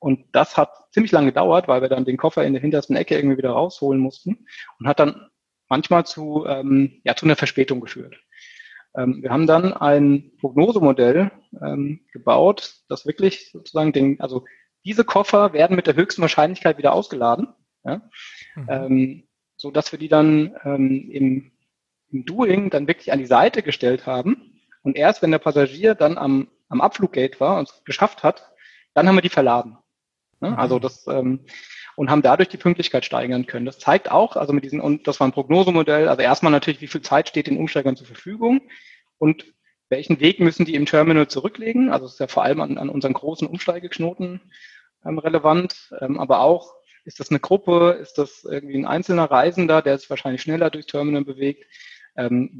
[0.00, 3.14] Und das hat ziemlich lange gedauert, weil wir dann den Koffer in der hintersten Ecke
[3.14, 4.46] irgendwie wieder rausholen mussten
[4.80, 5.30] und hat dann
[5.70, 8.20] manchmal zu, ähm, ja, zu einer Verspätung geführt.
[8.94, 11.30] Ähm, wir haben dann ein Prognosemodell
[11.62, 14.44] ähm, gebaut, das wirklich sozusagen den, also
[14.84, 17.48] diese Koffer werden mit der höchsten Wahrscheinlichkeit wieder ausgeladen,
[17.84, 18.02] ja,
[18.56, 18.66] mhm.
[18.68, 21.52] ähm, so dass wir die dann ähm, im,
[22.10, 24.60] im Doing dann wirklich an die Seite gestellt haben.
[24.82, 28.50] Und erst wenn der Passagier dann am, am Abfluggate war und es geschafft hat,
[28.94, 29.76] dann haben wir die verladen.
[30.40, 30.80] Also mhm.
[30.80, 31.40] das ähm,
[32.00, 33.66] und haben dadurch die Pünktlichkeit steigern können.
[33.66, 36.86] Das zeigt auch, also mit diesen, und das war ein Prognosemodell, also erstmal natürlich, wie
[36.86, 38.62] viel Zeit steht den Umsteigern zur Verfügung
[39.18, 39.44] und
[39.90, 41.90] welchen Weg müssen die im Terminal zurücklegen.
[41.90, 44.40] Also es ist ja vor allem an, an unseren großen Umsteigeknoten
[45.04, 46.72] ähm, relevant, ähm, aber auch,
[47.04, 50.86] ist das eine Gruppe, ist das irgendwie ein einzelner Reisender, der sich wahrscheinlich schneller durchs
[50.86, 51.66] Terminal bewegt.
[52.16, 52.58] Ähm,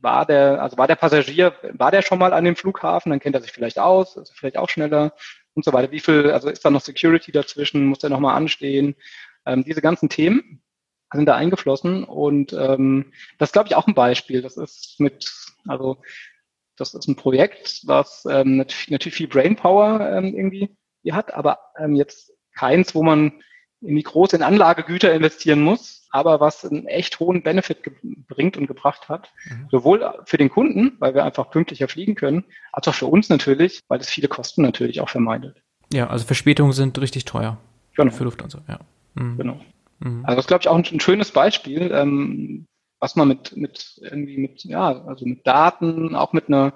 [0.00, 3.36] war der, also war der Passagier, war der schon mal an dem Flughafen, dann kennt
[3.36, 5.12] er sich vielleicht aus, ist vielleicht auch schneller
[5.54, 5.90] und so weiter.
[5.92, 8.94] Wie viel, also ist da noch Security dazwischen, muss der nochmal anstehen?
[9.46, 10.62] Ähm, diese ganzen Themen
[11.12, 14.42] sind da eingeflossen und ähm, das glaube ich, auch ein Beispiel.
[14.42, 15.32] Das ist mit,
[15.66, 15.98] also
[16.76, 20.76] das ist ein Projekt, was ähm, natürlich viel Brainpower ähm, irgendwie
[21.10, 23.42] hat, aber ähm, jetzt keins, wo man
[23.80, 27.78] irgendwie groß in Anlagegüter investieren muss, aber was einen echt hohen Benefit
[28.28, 29.30] bringt und gebracht hat.
[29.46, 29.68] Mhm.
[29.70, 33.80] Sowohl für den Kunden, weil wir einfach pünktlicher fliegen können, als auch für uns natürlich,
[33.88, 35.62] weil es viele Kosten natürlich auch vermeidet.
[35.92, 37.58] Ja, also Verspätungen sind richtig teuer.
[37.96, 38.10] Genau.
[38.10, 38.78] Für Lufthansa, ja.
[39.14, 39.36] Mhm.
[39.36, 39.60] Genau.
[40.00, 40.24] Mhm.
[40.24, 42.66] Also das ist, glaube ich, auch ein, ein schönes Beispiel, ähm,
[43.00, 46.72] was man mit, mit irgendwie mit, ja, also mit Daten, auch mit einer,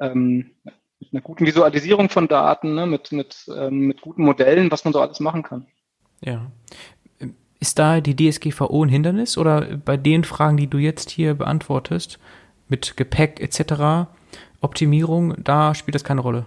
[0.00, 0.50] ähm,
[1.00, 4.92] mit einer guten Visualisierung von Daten, ne, mit, mit, ähm, mit guten Modellen, was man
[4.92, 5.66] so alles machen kann.
[6.20, 6.50] Ja.
[7.58, 12.18] Ist da die DSGVO ein Hindernis oder bei den Fragen, die du jetzt hier beantwortest,
[12.68, 14.08] mit Gepäck etc.,
[14.60, 16.46] Optimierung, da spielt das keine Rolle?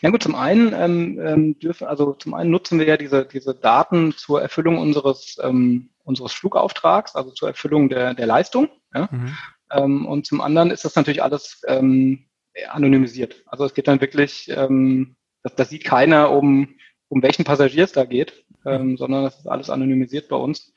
[0.00, 3.54] Ja gut, zum einen ähm, ähm, dürfen, also zum einen nutzen wir ja diese, diese
[3.54, 8.68] Daten zur Erfüllung unseres, ähm, unseres Flugauftrags, also zur Erfüllung der, der Leistung.
[8.94, 9.08] Ja?
[9.10, 9.36] Mhm.
[9.70, 12.26] Ähm, und zum anderen ist das natürlich alles ähm,
[12.70, 13.42] anonymisiert.
[13.46, 16.68] Also es geht dann wirklich, ähm, das, das sieht keiner, um,
[17.08, 18.96] um welchen Passagier es da geht, ähm, mhm.
[18.96, 20.72] sondern das ist alles anonymisiert bei uns.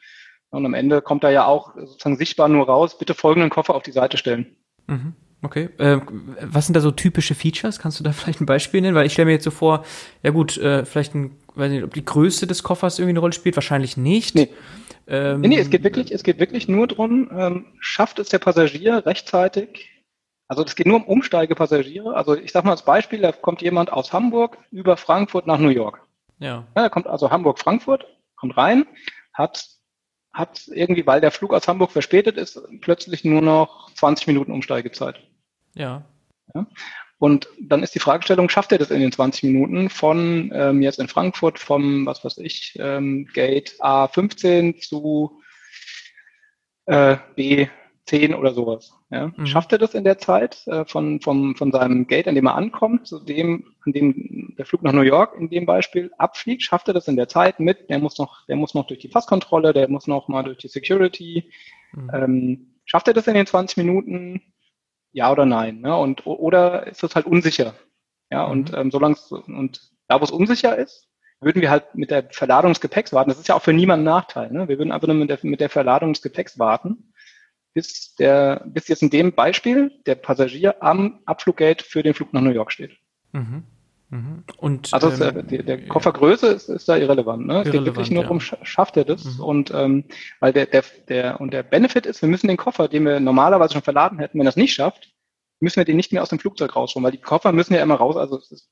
[0.49, 3.83] Und am Ende kommt da ja auch sozusagen sichtbar nur raus, bitte folgenden Koffer auf
[3.83, 4.55] die Seite stellen.
[4.87, 5.13] Mhm.
[5.43, 5.69] Okay.
[5.77, 5.99] Äh,
[6.41, 7.79] was sind da so typische Features?
[7.79, 8.95] Kannst du da vielleicht ein Beispiel nennen?
[8.95, 9.85] Weil ich stelle mir jetzt so vor,
[10.23, 13.33] ja gut, äh, vielleicht ein, weiß nicht, ob die Größe des Koffers irgendwie eine Rolle
[13.33, 14.35] spielt, wahrscheinlich nicht.
[14.35, 14.49] Nee.
[15.07, 18.39] Ähm, nee, nee, es geht wirklich, es geht wirklich nur drum, ähm, schafft es der
[18.39, 19.89] Passagier rechtzeitig,
[20.47, 22.13] also es geht nur um Umsteigepassagiere.
[22.13, 25.69] Also ich sage mal als Beispiel, da kommt jemand aus Hamburg über Frankfurt nach New
[25.69, 26.05] York.
[26.41, 26.67] Ja.
[26.75, 28.85] ja da kommt also Hamburg-Frankfurt, kommt rein,
[29.33, 29.65] hat
[30.33, 35.19] hat irgendwie, weil der Flug aus Hamburg verspätet ist, plötzlich nur noch 20 Minuten Umsteigezeit.
[35.75, 36.03] Ja.
[36.53, 36.67] ja.
[37.19, 40.99] Und dann ist die Fragestellung, schafft er das in den 20 Minuten von ähm, jetzt
[40.99, 45.41] in Frankfurt vom, was weiß ich, ähm, Gate A15 zu
[46.85, 47.17] äh,
[48.07, 48.93] B10 oder sowas?
[49.09, 49.31] Ja?
[49.35, 49.45] Mhm.
[49.45, 52.55] Schafft er das in der Zeit äh, von, vom, von seinem Gate, an dem er
[52.55, 56.63] ankommt, zu dem, an dem der Flug nach New York in dem Beispiel abfliegt?
[56.63, 57.89] Schafft er das in der Zeit mit?
[57.89, 60.67] Der muss noch, der muss noch durch die Passkontrolle, der muss noch mal durch die
[60.67, 61.51] Security.
[61.93, 62.11] Mhm.
[62.13, 64.41] Ähm, schafft er das in den 20 Minuten?
[65.13, 65.81] Ja oder nein?
[65.81, 65.95] Ne?
[65.95, 67.73] Und, oder ist das halt unsicher?
[68.29, 68.51] Ja, mhm.
[68.51, 71.07] und ähm, solange und da, wo es unsicher ist,
[71.41, 73.31] würden wir halt mit der Verladung des Gepäcks warten.
[73.31, 74.51] Das ist ja auch für niemanden ein Nachteil.
[74.51, 74.67] Ne?
[74.67, 77.10] Wir würden einfach nur mit der, mit der Verladung des Gepäcks warten
[77.73, 82.41] bis der, bis jetzt in dem Beispiel der Passagier am Abfluggate für den Flug nach
[82.41, 82.91] New York steht.
[83.31, 83.63] Mhm.
[84.09, 84.43] Mhm.
[84.57, 87.47] Und, also ähm, ist, der, der Koffergröße ist, ist da irrelevant.
[87.47, 87.61] Ne?
[87.61, 88.29] Es geht wirklich nur ja.
[88.29, 89.23] um, schafft er das?
[89.23, 89.43] Mhm.
[89.43, 90.03] Und ähm,
[90.41, 93.73] weil der, der, der, und der Benefit ist, wir müssen den Koffer, den wir normalerweise
[93.73, 95.13] schon verladen hätten, wenn er es nicht schafft,
[95.61, 97.95] müssen wir den nicht mehr aus dem Flugzeug rausholen, weil die Koffer müssen ja immer
[97.95, 98.17] raus.
[98.17, 98.69] Also ist,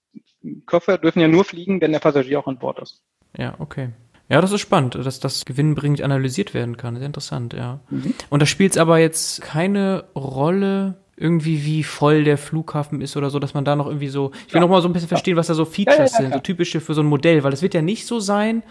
[0.66, 3.02] Koffer dürfen ja nur fliegen, wenn der Passagier auch an Bord ist.
[3.38, 3.92] Ja, okay.
[4.30, 6.96] Ja, das ist spannend, dass das gewinnbringend analysiert werden kann.
[6.98, 7.80] Sehr interessant, ja.
[7.90, 8.14] Mhm.
[8.30, 13.30] Und da spielt es aber jetzt keine Rolle, irgendwie wie voll der Flughafen ist oder
[13.30, 14.68] so, dass man da noch irgendwie so, ich will ja.
[14.68, 16.80] noch mal so ein bisschen verstehen, was da so Features ja, ja, sind, so typische
[16.80, 18.64] für so ein Modell, weil es wird ja nicht so sein,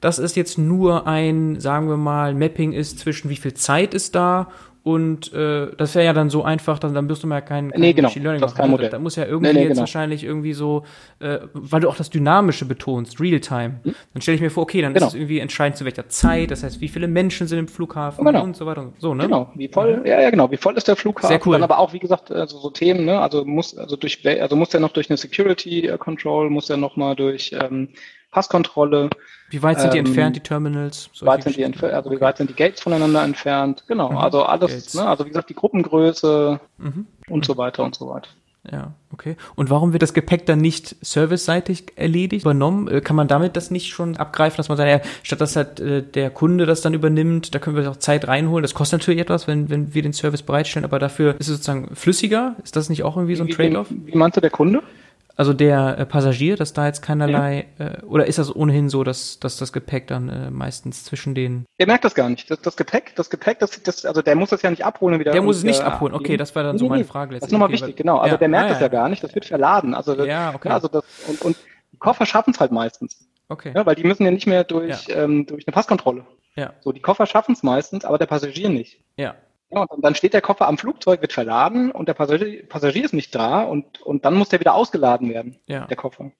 [0.00, 4.14] dass es jetzt nur ein, sagen wir mal, Mapping ist zwischen wie viel Zeit ist
[4.14, 4.48] da
[4.84, 7.80] und äh, das wäre ja dann so einfach, dann, dann wirst du mal kein, kein
[7.80, 8.60] nee, genau, Machine Learning das machen.
[8.60, 8.90] Kein Modell.
[8.90, 9.80] Da, muss ja irgendwie nee, nee, jetzt genau.
[9.80, 10.84] wahrscheinlich irgendwie so,
[11.20, 13.80] äh, weil du auch das Dynamische betonst, Realtime.
[13.82, 13.94] Hm?
[14.12, 15.06] Dann stelle ich mir vor, okay, dann genau.
[15.06, 18.26] ist es irgendwie entscheidend zu welcher Zeit, das heißt, wie viele Menschen sind im Flughafen
[18.26, 18.44] genau.
[18.44, 19.24] und so weiter und so, ne?
[19.24, 21.28] Genau, wie voll, ja, ja, genau, wie voll ist der Flughafen?
[21.28, 21.54] Sehr cool.
[21.54, 23.18] Dann aber auch, wie gesagt, also so Themen, ne?
[23.18, 26.96] Also muss, also durch, also muss der noch durch eine Security Control, muss der noch
[26.96, 27.88] mal durch ähm,
[28.34, 29.10] Passkontrolle.
[29.48, 31.08] Wie weit sind die ähm, entfernt, die Terminals?
[31.20, 33.84] Wie weit sind die also wie weit sind die Gates voneinander entfernt?
[33.86, 34.16] Genau, mhm.
[34.18, 37.06] also alles, ne, also wie gesagt, die Gruppengröße mhm.
[37.28, 38.28] und so weiter und so weiter.
[38.70, 39.36] Ja, okay.
[39.56, 42.88] Und warum wird das Gepäck dann nicht serviceseitig erledigt, übernommen?
[42.88, 45.80] Äh, kann man damit das nicht schon abgreifen, dass man sagt, ja, statt dass halt
[45.80, 48.62] äh, der Kunde das dann übernimmt, da können wir auch Zeit reinholen.
[48.62, 51.94] Das kostet natürlich etwas, wenn, wenn wir den Service bereitstellen, aber dafür ist es sozusagen
[51.94, 52.56] flüssiger.
[52.64, 53.90] Ist das nicht auch irgendwie so ein Trade-off?
[53.90, 54.82] Wie, wie meinst du der Kunde?
[55.36, 57.86] Also der äh, Passagier, dass da jetzt keinerlei, ja.
[57.86, 61.66] äh, oder ist das ohnehin so, dass, dass das Gepäck dann äh, meistens zwischen den.
[61.78, 62.50] Der merkt das gar nicht.
[62.50, 65.32] Das, das Gepäck, das Gepäck, das, das, also der muss das ja nicht abholen wieder.
[65.32, 67.40] Der muss es nicht abholen, okay, das war dann nee, so meine Frage letztendlich.
[67.40, 68.18] Das ist nochmal wichtig, genau.
[68.18, 68.38] Also ja.
[68.38, 68.86] der merkt ah, das ja.
[68.86, 69.94] ja gar nicht, das wird verladen.
[69.94, 70.68] Also, das, ja, okay.
[70.68, 71.56] also das, und, und
[71.92, 73.26] die Koffer schaffen es halt meistens.
[73.48, 73.72] Okay.
[73.74, 76.24] Ja, weil die müssen ja nicht mehr durch, ähm, durch eine Passkontrolle.
[76.56, 76.72] Ja.
[76.80, 79.00] So, die Koffer schaffen es meistens, aber der Passagier nicht.
[79.16, 79.34] Ja.
[79.74, 83.14] Ja, und dann steht der Koffer am Flugzeug, wird verladen und der Passagier, Passagier ist
[83.14, 85.86] nicht da und, und dann muss der wieder ausgeladen werden, ja.
[85.86, 86.32] der Koffer.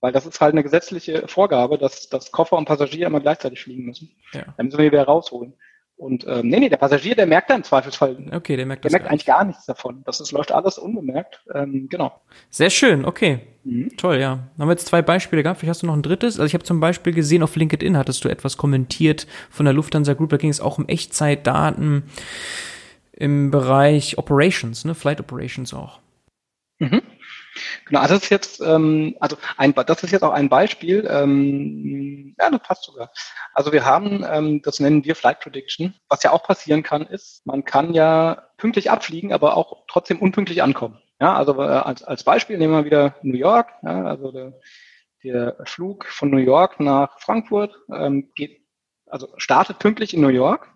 [0.00, 3.84] Weil das ist halt eine gesetzliche Vorgabe, dass, dass Koffer und Passagier immer gleichzeitig fliegen
[3.84, 4.16] müssen.
[4.32, 4.54] Ja.
[4.56, 5.54] Dann müssen wir wieder rausholen.
[5.98, 8.16] Und ähm, nee, nee, der Passagier, der merkt da im Zweifelsfall.
[8.30, 10.02] Okay, der merkt der merkt gar eigentlich gar nichts davon.
[10.04, 11.42] Das ist, läuft alles unbemerkt.
[11.52, 12.20] Ähm, genau.
[12.50, 13.40] Sehr schön, okay.
[13.64, 13.96] Mhm.
[13.96, 14.36] Toll, ja.
[14.36, 15.58] Dann haben wir jetzt zwei Beispiele gehabt.
[15.58, 16.38] Vielleicht hast du noch ein drittes.
[16.38, 20.14] Also ich habe zum Beispiel gesehen, auf LinkedIn hattest du etwas kommentiert von der Lufthansa
[20.14, 20.30] Group.
[20.30, 22.04] Da ging es auch um Echtzeitdaten
[23.12, 24.94] im Bereich Operations, ne?
[24.94, 25.98] Flight Operations auch.
[26.78, 27.02] Mhm.
[27.86, 31.06] Genau, also das ist jetzt, ähm, also ein, das ist jetzt auch ein Beispiel.
[31.10, 33.10] Ähm, ja, das passt sogar.
[33.54, 35.94] Also wir haben, ähm, das nennen wir Flight Prediction.
[36.08, 40.62] Was ja auch passieren kann, ist, man kann ja pünktlich abfliegen, aber auch trotzdem unpünktlich
[40.62, 40.98] ankommen.
[41.20, 43.70] Ja, also äh, als, als Beispiel nehmen wir wieder New York.
[43.82, 44.52] Ja, also der,
[45.24, 48.60] der Flug von New York nach Frankfurt ähm, geht,
[49.06, 50.68] also startet pünktlich in New York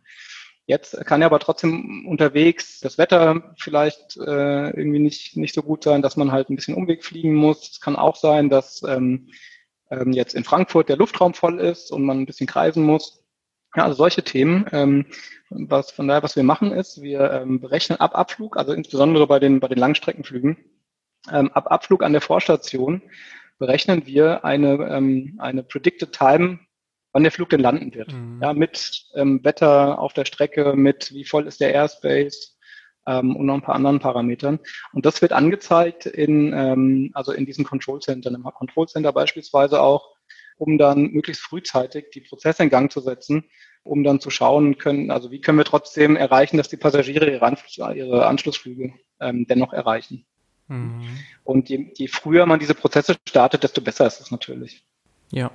[0.66, 5.82] Jetzt kann ja aber trotzdem unterwegs das Wetter vielleicht äh, irgendwie nicht, nicht so gut
[5.82, 7.70] sein, dass man halt ein bisschen Umweg fliegen muss.
[7.72, 9.28] Es kann auch sein, dass ähm,
[9.90, 13.24] ähm, jetzt in Frankfurt der Luftraum voll ist und man ein bisschen kreisen muss.
[13.74, 14.66] Ja, also solche Themen.
[14.72, 15.06] Ähm,
[15.50, 19.38] was von daher, was wir machen, ist, wir ähm, berechnen ab Abflug, also insbesondere bei
[19.38, 20.56] den bei den Langstreckenflügen,
[21.30, 23.02] ähm, ab Abflug an der Vorstation
[23.58, 26.60] berechnen wir eine ähm, eine predicted time
[27.12, 28.12] wann der Flug denn landen wird.
[28.12, 28.40] Mhm.
[28.42, 32.56] Ja, mit ähm, Wetter auf der Strecke, mit wie voll ist der Airspace
[33.06, 34.58] ähm, und noch ein paar anderen Parametern.
[34.92, 39.80] Und das wird angezeigt in, ähm, also in diesen Control Centern, im Control Center beispielsweise
[39.80, 40.14] auch,
[40.56, 43.44] um dann möglichst frühzeitig die Prozesse in Gang zu setzen,
[43.82, 47.44] um dann zu schauen können, also wie können wir trotzdem erreichen, dass die Passagiere ihre,
[47.44, 50.24] Anschluss, ihre Anschlussflüge ähm, dennoch erreichen.
[50.68, 51.18] Mhm.
[51.42, 54.84] Und je, je früher man diese Prozesse startet, desto besser ist es natürlich.
[55.32, 55.50] Ja,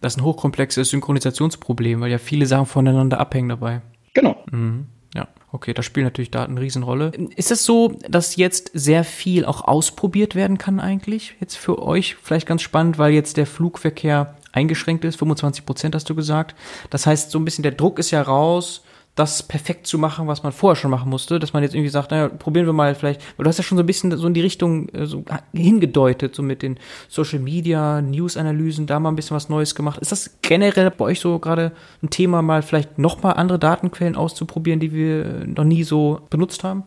[0.00, 3.82] das ist ein hochkomplexes Synchronisationsproblem, weil ja viele Sachen voneinander abhängen dabei.
[4.14, 4.36] Genau.
[4.50, 4.86] Mhm.
[5.14, 7.12] Ja, okay, da spielen natürlich Daten eine Riesenrolle.
[7.36, 11.34] Ist es so, dass jetzt sehr viel auch ausprobiert werden kann eigentlich?
[11.40, 16.08] Jetzt für euch vielleicht ganz spannend, weil jetzt der Flugverkehr eingeschränkt ist, 25 Prozent hast
[16.08, 16.54] du gesagt.
[16.90, 18.82] Das heißt, so ein bisschen der Druck ist ja raus
[19.20, 22.10] das perfekt zu machen, was man vorher schon machen musste, dass man jetzt irgendwie sagt,
[22.10, 24.32] naja, probieren wir mal vielleicht, weil du hast ja schon so ein bisschen so in
[24.32, 26.78] die Richtung äh, so hingedeutet, so mit den
[27.08, 30.00] Social Media, News-Analysen, da mal ein bisschen was Neues gemacht.
[30.00, 34.80] Ist das generell bei euch so gerade ein Thema, mal vielleicht nochmal andere Datenquellen auszuprobieren,
[34.80, 36.84] die wir noch nie so benutzt haben?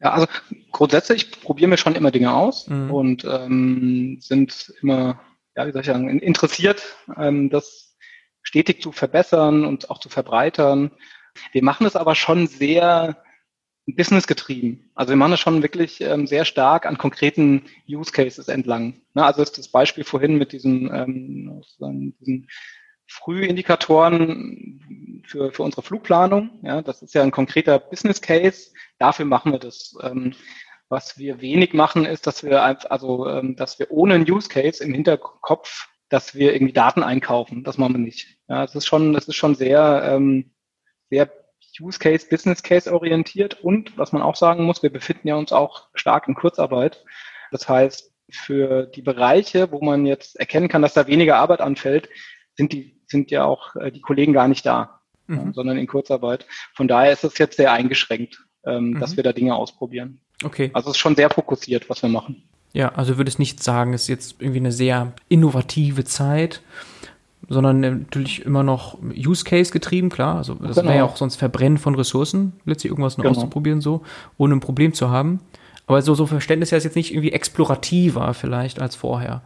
[0.00, 0.26] Ja, also
[0.72, 2.90] grundsätzlich probieren wir schon immer Dinge aus mhm.
[2.90, 5.20] und ähm, sind immer,
[5.54, 6.82] ja, wie soll ich sagen, interessiert,
[7.18, 7.94] ähm, das
[8.40, 10.92] stetig zu verbessern und auch zu verbreitern.
[11.52, 13.22] Wir machen es aber schon sehr
[13.86, 14.90] businessgetrieben.
[14.94, 19.00] Also wir machen es schon wirklich ähm, sehr stark an konkreten Use Cases entlang.
[19.14, 21.62] Ne, also ist das Beispiel vorhin mit diesen, ähm,
[22.20, 22.48] diesen
[23.06, 26.58] Frühindikatoren für, für unsere Flugplanung.
[26.62, 28.72] Ja, das ist ja ein konkreter Business Case.
[28.98, 29.94] Dafür machen wir das.
[30.02, 30.34] Ähm,
[30.88, 34.48] was wir wenig machen, ist, dass wir einfach, also ähm, dass wir ohne einen Use
[34.48, 37.64] Case im Hinterkopf, dass wir irgendwie Daten einkaufen.
[37.64, 38.38] Das machen wir nicht.
[38.48, 40.52] Ja, das ist schon, das ist schon sehr ähm,
[41.10, 41.30] sehr
[41.80, 45.52] Use Case, Business Case orientiert und was man auch sagen muss, wir befinden ja uns
[45.52, 47.04] auch stark in Kurzarbeit.
[47.50, 52.08] Das heißt, für die Bereiche, wo man jetzt erkennen kann, dass da weniger Arbeit anfällt,
[52.56, 55.52] sind die, sind ja auch äh, die Kollegen gar nicht da, mhm.
[55.52, 56.46] sondern in Kurzarbeit.
[56.74, 59.00] Von daher ist es jetzt sehr eingeschränkt, ähm, mhm.
[59.00, 60.20] dass wir da Dinge ausprobieren.
[60.44, 60.70] Okay.
[60.72, 62.48] Also es ist schon sehr fokussiert, was wir machen.
[62.72, 66.62] Ja, also würde es nicht sagen, es ist jetzt irgendwie eine sehr innovative Zeit,
[67.48, 70.36] sondern natürlich immer noch Use Case getrieben, klar.
[70.36, 70.88] Also das genau.
[70.88, 73.30] wäre ja auch sonst Verbrennen von Ressourcen, letztlich irgendwas genau.
[73.30, 74.02] auszuprobieren, so,
[74.36, 75.40] ohne ein Problem zu haben.
[75.86, 79.42] Aber so, so Verständnis ist jetzt nicht irgendwie explorativer vielleicht als vorher.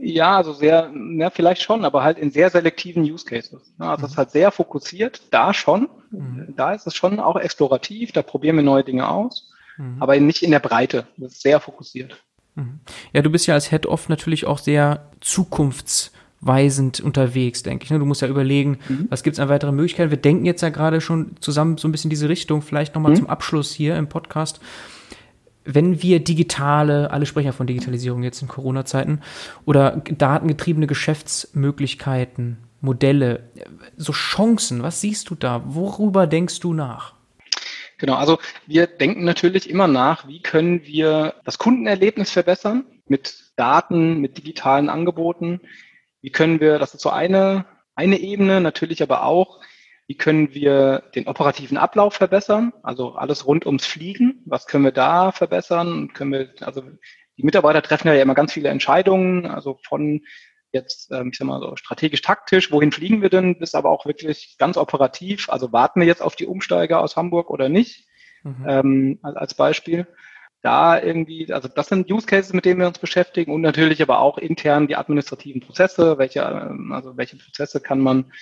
[0.00, 3.74] Ja, also sehr, ja, vielleicht schon, aber halt in sehr selektiven Use Cases.
[3.78, 4.06] Also es mhm.
[4.06, 5.88] ist halt sehr fokussiert, da schon.
[6.10, 6.54] Mhm.
[6.56, 9.96] Da ist es schon auch explorativ, da probieren wir neue Dinge aus, mhm.
[10.00, 11.06] aber nicht in der Breite.
[11.16, 12.16] Das ist sehr fokussiert.
[12.54, 12.80] Mhm.
[13.12, 17.90] Ja, du bist ja als Head-Off natürlich auch sehr zukunfts- weisend unterwegs, denke ich.
[17.90, 17.98] Ne?
[17.98, 19.06] Du musst ja überlegen, mhm.
[19.08, 20.10] was gibt es an weiteren Möglichkeiten.
[20.10, 23.16] Wir denken jetzt ja gerade schon zusammen so ein bisschen diese Richtung, vielleicht nochmal mhm.
[23.16, 24.60] zum Abschluss hier im Podcast.
[25.64, 29.20] Wenn wir digitale, alle sprechen ja von Digitalisierung jetzt in Corona-Zeiten,
[29.64, 33.50] oder datengetriebene Geschäftsmöglichkeiten, Modelle,
[33.96, 35.62] so Chancen, was siehst du da?
[35.66, 37.14] Worüber denkst du nach?
[37.98, 44.20] Genau, also wir denken natürlich immer nach, wie können wir das Kundenerlebnis verbessern mit Daten,
[44.20, 45.60] mit digitalen Angeboten,
[46.26, 49.60] wie können wir, das ist so eine, eine Ebene, natürlich aber auch,
[50.08, 52.72] wie können wir den operativen Ablauf verbessern?
[52.82, 54.42] Also alles rund ums Fliegen.
[54.44, 56.12] Was können wir da verbessern?
[56.14, 56.82] Können wir, also
[57.36, 60.22] die Mitarbeiter treffen ja immer ganz viele Entscheidungen, also von
[60.72, 64.56] jetzt, ähm, ich sag mal so strategisch-taktisch, wohin fliegen wir denn, bis aber auch wirklich
[64.58, 65.48] ganz operativ.
[65.48, 68.08] Also warten wir jetzt auf die Umsteiger aus Hamburg oder nicht?
[68.42, 68.64] Mhm.
[68.66, 70.08] Ähm, als Beispiel
[70.66, 74.18] da irgendwie, also das sind Use Cases, mit denen wir uns beschäftigen und natürlich aber
[74.18, 78.32] auch intern die administrativen Prozesse, welche, ähm, also welche Prozesse kann man,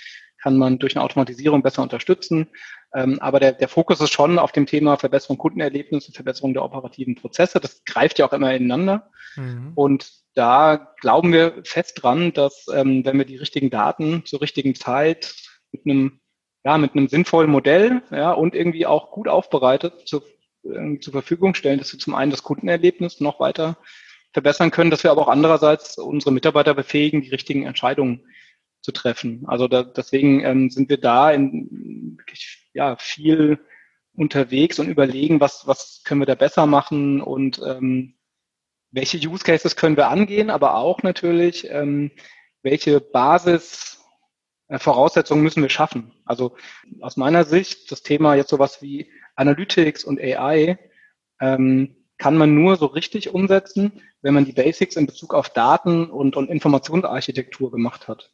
[0.41, 2.47] kann man durch eine Automatisierung besser unterstützen.
[2.95, 7.13] Ähm, aber der, der Fokus ist schon auf dem Thema Verbesserung Kundenerlebnisse, Verbesserung der operativen
[7.13, 7.59] Prozesse.
[7.59, 9.11] Das greift ja auch immer ineinander.
[9.35, 9.73] Mhm.
[9.75, 14.73] Und da glauben wir fest dran, dass ähm, wenn wir die richtigen Daten zur richtigen
[14.73, 15.35] Zeit
[15.71, 16.19] mit einem
[16.65, 20.23] ja, mit einem sinnvollen Modell ja, und irgendwie auch gut aufbereitet zur
[20.65, 23.77] äh, zur Verfügung stellen, dass wir zum einen das Kundenerlebnis noch weiter
[24.33, 28.27] verbessern können, dass wir aber auch andererseits unsere Mitarbeiter befähigen, die richtigen Entscheidungen
[28.81, 29.45] zu treffen.
[29.47, 33.59] Also da, deswegen ähm, sind wir da in wirklich ja viel
[34.13, 38.15] unterwegs und überlegen, was was können wir da besser machen und ähm,
[38.91, 42.11] welche Use Cases können wir angehen, aber auch natürlich ähm,
[42.61, 44.03] welche Basis
[44.67, 46.11] äh, müssen wir schaffen.
[46.25, 46.55] Also
[47.01, 50.77] aus meiner Sicht das Thema jetzt sowas wie Analytics und AI
[51.39, 56.09] ähm, kann man nur so richtig umsetzen, wenn man die Basics in Bezug auf Daten
[56.09, 58.31] und, und Informationsarchitektur gemacht hat.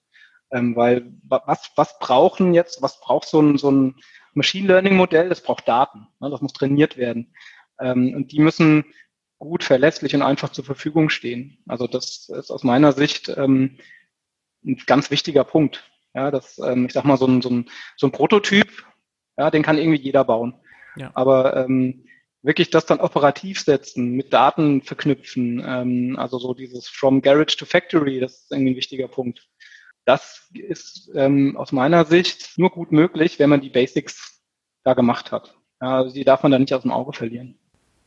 [0.52, 3.96] Ähm, weil was, was brauchen jetzt, was braucht so ein, so ein
[4.34, 5.30] Machine Learning Modell?
[5.30, 6.08] Das braucht Daten.
[6.20, 6.30] Ne?
[6.30, 7.34] Das muss trainiert werden.
[7.80, 8.86] Ähm, und die müssen
[9.40, 11.58] gut, verlässlich und einfach zur Verfügung stehen.
[11.68, 13.80] Also das ist aus meiner Sicht ähm,
[14.64, 15.90] ein ganz wichtiger Punkt.
[16.14, 18.86] Ja, das, ähm, ich sag mal, so ein, so ein, so ein Prototyp,
[19.38, 20.54] ja, den kann irgendwie jeder bauen.
[20.96, 21.12] Ja.
[21.14, 22.06] Aber ähm,
[22.44, 27.66] wirklich das dann operativ setzen, mit Daten verknüpfen, ähm, also so dieses from Garage to
[27.66, 29.48] Factory, das ist irgendwie ein wichtiger Punkt.
[30.06, 34.42] Das ist ähm, aus meiner Sicht nur gut möglich, wenn man die Basics
[34.84, 35.56] da gemacht hat.
[35.80, 37.58] Ja, also die darf man da nicht aus dem Auge verlieren.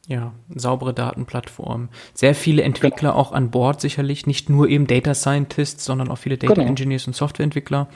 [0.07, 1.89] Ja, saubere Datenplattform.
[2.13, 3.21] Sehr viele Entwickler genau.
[3.21, 6.67] auch an Bord sicherlich, nicht nur eben Data Scientists, sondern auch viele Data genau.
[6.67, 7.89] Engineers und Softwareentwickler,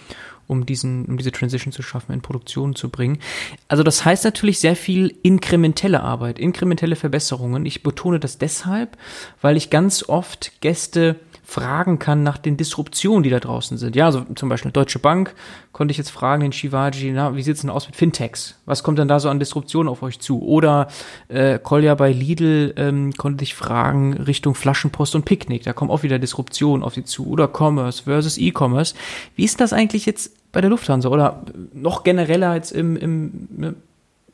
[0.48, 3.20] um diesen, um diese Transition zu schaffen, in Produktion zu bringen.
[3.68, 7.64] Also das heißt natürlich sehr viel inkrementelle Arbeit, inkrementelle Verbesserungen.
[7.66, 8.96] Ich betone das deshalb,
[9.40, 13.96] weil ich ganz oft Gäste fragen kann nach den Disruptionen, die da draußen sind.
[13.96, 15.34] Ja, also zum Beispiel Deutsche Bank
[15.72, 18.60] konnte ich jetzt fragen, den Shivaji, na, wie sieht's denn aus mit Fintechs?
[18.66, 20.42] Was kommt denn da so an Disruptionen auf euch zu?
[20.42, 20.88] Oder
[21.28, 25.62] äh, Kolja bei Lidl ähm, konnte ich fragen Richtung Flaschenpost und Picknick.
[25.62, 27.26] Da kommen auch wieder Disruptionen auf sie zu.
[27.26, 28.94] Oder Commerce versus E-Commerce.
[29.34, 31.08] Wie ist das eigentlich jetzt bei der Lufthansa?
[31.08, 33.74] Oder noch genereller jetzt im, im,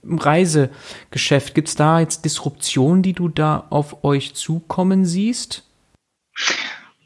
[0.03, 1.55] im Reisegeschäft?
[1.55, 5.63] Gibt's da jetzt Disruptionen, die du da auf euch zukommen siehst?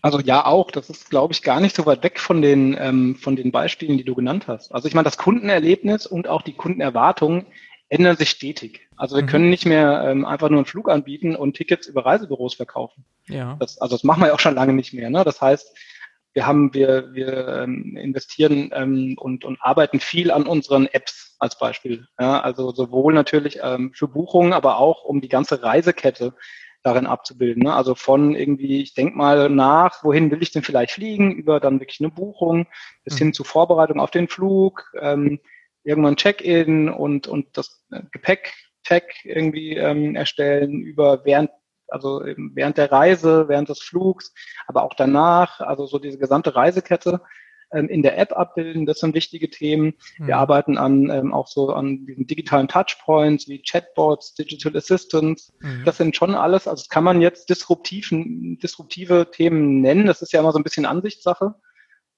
[0.02, 0.70] Also ja, auch.
[0.70, 3.98] Das ist, glaube ich, gar nicht so weit weg von den, ähm, von den Beispielen,
[3.98, 4.72] die du genannt hast.
[4.72, 7.46] Also ich meine, das Kundenerlebnis und auch die Kundenerwartungen
[7.88, 8.88] ändern sich stetig.
[8.96, 9.28] Also wir mhm.
[9.28, 13.04] können nicht mehr ähm, einfach nur einen Flug anbieten und Tickets über Reisebüros verkaufen.
[13.28, 13.56] Ja.
[13.58, 15.10] Das, also das machen wir ja auch schon lange nicht mehr.
[15.10, 15.24] Ne?
[15.24, 15.76] Das heißt,
[16.34, 21.58] wir haben, wir, wir ähm, investieren ähm, und, und arbeiten viel an unseren Apps als
[21.58, 22.06] Beispiel.
[22.20, 22.40] Ja?
[22.40, 26.34] Also sowohl natürlich ähm, für Buchungen, aber auch um die ganze Reisekette
[26.82, 27.64] darin abzubilden.
[27.64, 27.74] Ne?
[27.74, 31.80] Also von irgendwie, ich denke mal nach, wohin will ich denn vielleicht fliegen, über dann
[31.80, 32.66] wirklich eine Buchung,
[33.04, 33.18] bis mhm.
[33.18, 35.40] hin zu Vorbereitung auf den Flug, ähm,
[35.84, 41.50] irgendwann Check-in und, und das äh, Gepäck-Tag irgendwie ähm, erstellen, über während,
[41.88, 44.32] also während der Reise, während des Flugs,
[44.66, 47.20] aber auch danach, also so diese gesamte Reisekette ähm,
[47.70, 48.86] in der App abbilden.
[48.86, 49.94] Das sind wichtige Themen.
[50.18, 50.26] Mhm.
[50.26, 55.52] Wir arbeiten an ähm, auch so an diesen digitalen Touchpoints wie Chatbots, Digital Assistants.
[55.60, 55.82] Mhm.
[55.84, 60.06] Das sind schon alles, also das kann man jetzt disruptiven, disruptive Themen nennen.
[60.06, 61.54] Das ist ja immer so ein bisschen Ansichtssache.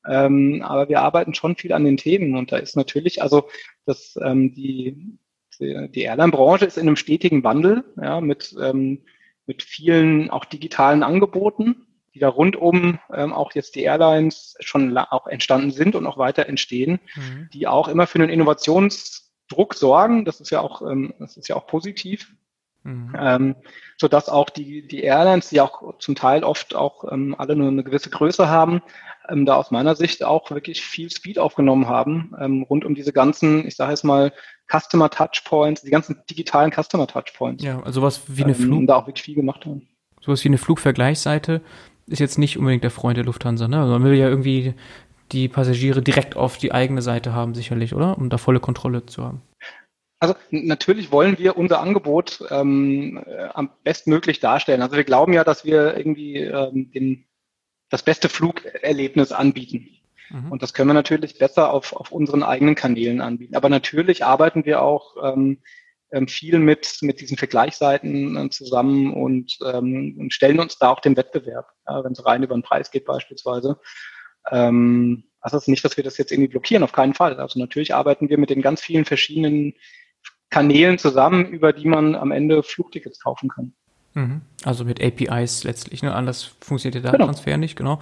[0.07, 3.49] Ähm, aber wir arbeiten schon viel an den Themen und da ist natürlich, also
[3.85, 5.19] das, ähm, die,
[5.61, 9.03] die Airline-Branche ist in einem stetigen Wandel, ja, mit, ähm,
[9.45, 15.27] mit vielen auch digitalen Angeboten die da rundum ähm, auch jetzt die Airlines schon auch
[15.27, 17.49] entstanden sind und auch weiter entstehen, mhm.
[17.53, 20.25] die auch immer für einen Innovationsdruck sorgen.
[20.25, 22.35] Das ist ja auch, ähm, das ist ja auch positiv.
[22.83, 23.15] Mhm.
[23.19, 23.57] Ähm,
[23.99, 27.69] so dass auch die, die Airlines, die auch zum Teil oft auch ähm, alle nur
[27.69, 28.81] eine gewisse Größe haben,
[29.29, 33.13] ähm, da aus meiner Sicht auch wirklich viel Speed aufgenommen haben, ähm, rund um diese
[33.13, 34.33] ganzen, ich sage jetzt mal,
[34.71, 37.63] Customer Touchpoints, die ganzen digitalen Customer Touchpoints.
[37.63, 38.87] Ja, also was wie eine ähm, Flug.
[38.87, 39.89] da auch wirklich viel gemacht haben.
[40.21, 41.63] Sowas wie eine Flugvergleichsseite,
[42.07, 43.81] ist jetzt nicht unbedingt der Freund der Lufthansa, ne?
[43.81, 44.75] Also man will ja irgendwie
[45.33, 48.19] die Passagiere direkt auf die eigene Seite haben, sicherlich, oder?
[48.19, 49.43] Um da volle Kontrolle zu haben.
[50.19, 54.83] Also natürlich wollen wir unser Angebot ähm, äh, am bestmöglich darstellen.
[54.83, 57.25] Also wir glauben ja, dass wir irgendwie ähm, den,
[57.89, 59.89] das beste Flugerlebnis anbieten.
[60.29, 60.53] Mhm.
[60.53, 63.57] Und das können wir natürlich besser auf, auf unseren eigenen Kanälen anbieten.
[63.57, 65.59] Aber natürlich arbeiten wir auch ähm,
[66.27, 71.17] viel mit, mit diesen Vergleichsseiten äh, zusammen und, ähm, und stellen uns da auch dem
[71.17, 73.79] Wettbewerb, ja, wenn es rein über den Preis geht beispielsweise.
[74.51, 77.39] Ähm, also ist nicht, dass wir das jetzt irgendwie blockieren, auf keinen Fall.
[77.41, 79.75] Also natürlich arbeiten wir mit den ganz vielen verschiedenen
[80.51, 83.73] Kanälen zusammen, über die man am Ende Flugtickets kaufen kann.
[84.15, 84.41] Mhm.
[84.65, 86.13] Also mit APIs letztlich, ne?
[86.15, 87.59] Anders funktioniert der Datentransfer genau.
[87.59, 88.01] nicht, genau.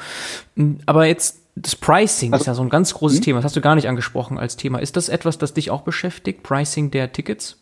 [0.57, 3.25] Hm, aber jetzt das Pricing also, ist ja so ein ganz großes mh?
[3.25, 3.39] Thema.
[3.39, 4.79] Das hast du gar nicht angesprochen als Thema.
[4.79, 6.43] Ist das etwas, das dich auch beschäftigt?
[6.43, 7.59] Pricing der Tickets?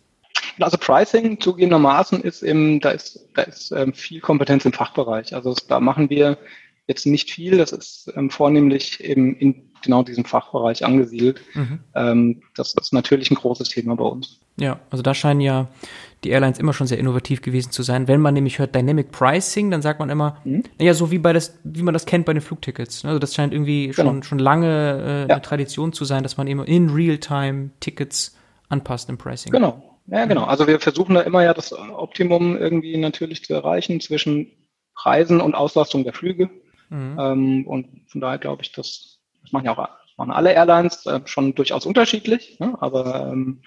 [0.59, 5.34] Also Pricing zugegebenermaßen ist im, da ist, da ist ähm, viel Kompetenz im Fachbereich.
[5.34, 6.39] Also da machen wir
[6.87, 7.59] jetzt nicht viel.
[7.59, 11.41] Das ist ähm, vornehmlich im, in genau diesem Fachbereich angesiedelt.
[11.55, 11.80] Mhm.
[11.95, 14.41] Ähm, das ist natürlich ein großes Thema bei uns.
[14.59, 15.68] Ja, also da scheinen ja
[16.24, 18.09] die Airlines immer schon sehr innovativ gewesen zu sein.
[18.09, 20.62] Wenn man nämlich hört Dynamic Pricing, dann sagt man immer, mhm.
[20.78, 23.05] naja, so wie bei das, wie man das kennt bei den Flugtickets.
[23.05, 24.11] Also das scheint irgendwie genau.
[24.11, 25.34] schon, schon lange äh, ja.
[25.34, 28.37] eine Tradition zu sein, dass man eben in Real-Time Tickets
[28.68, 29.53] anpasst im Pricing.
[29.53, 29.96] Genau.
[30.09, 30.45] Ja, genau.
[30.45, 34.53] Also wir versuchen da immer ja das Optimum irgendwie natürlich zu erreichen zwischen
[34.95, 36.51] Preisen und Auslastung der Flüge.
[36.91, 37.17] Mhm.
[37.19, 41.21] Ähm, und von daher glaube ich, das, das machen ja auch machen alle Airlines äh,
[41.27, 42.59] schon durchaus unterschiedlich.
[42.59, 42.77] Ne?
[42.81, 43.63] Aber ähm,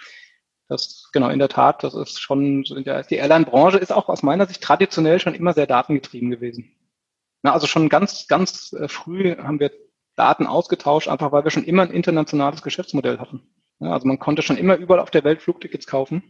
[0.68, 4.62] das, genau, in der Tat, das ist schon, die Airline-Branche ist auch aus meiner Sicht
[4.62, 6.72] traditionell schon immer sehr datengetrieben gewesen.
[7.42, 9.72] Na, also schon ganz, ganz äh, früh haben wir
[10.16, 13.42] Daten ausgetauscht, einfach weil wir schon immer ein internationales Geschäftsmodell hatten.
[13.80, 16.24] Ja, also man konnte schon immer überall auf der Welt Flugtickets kaufen.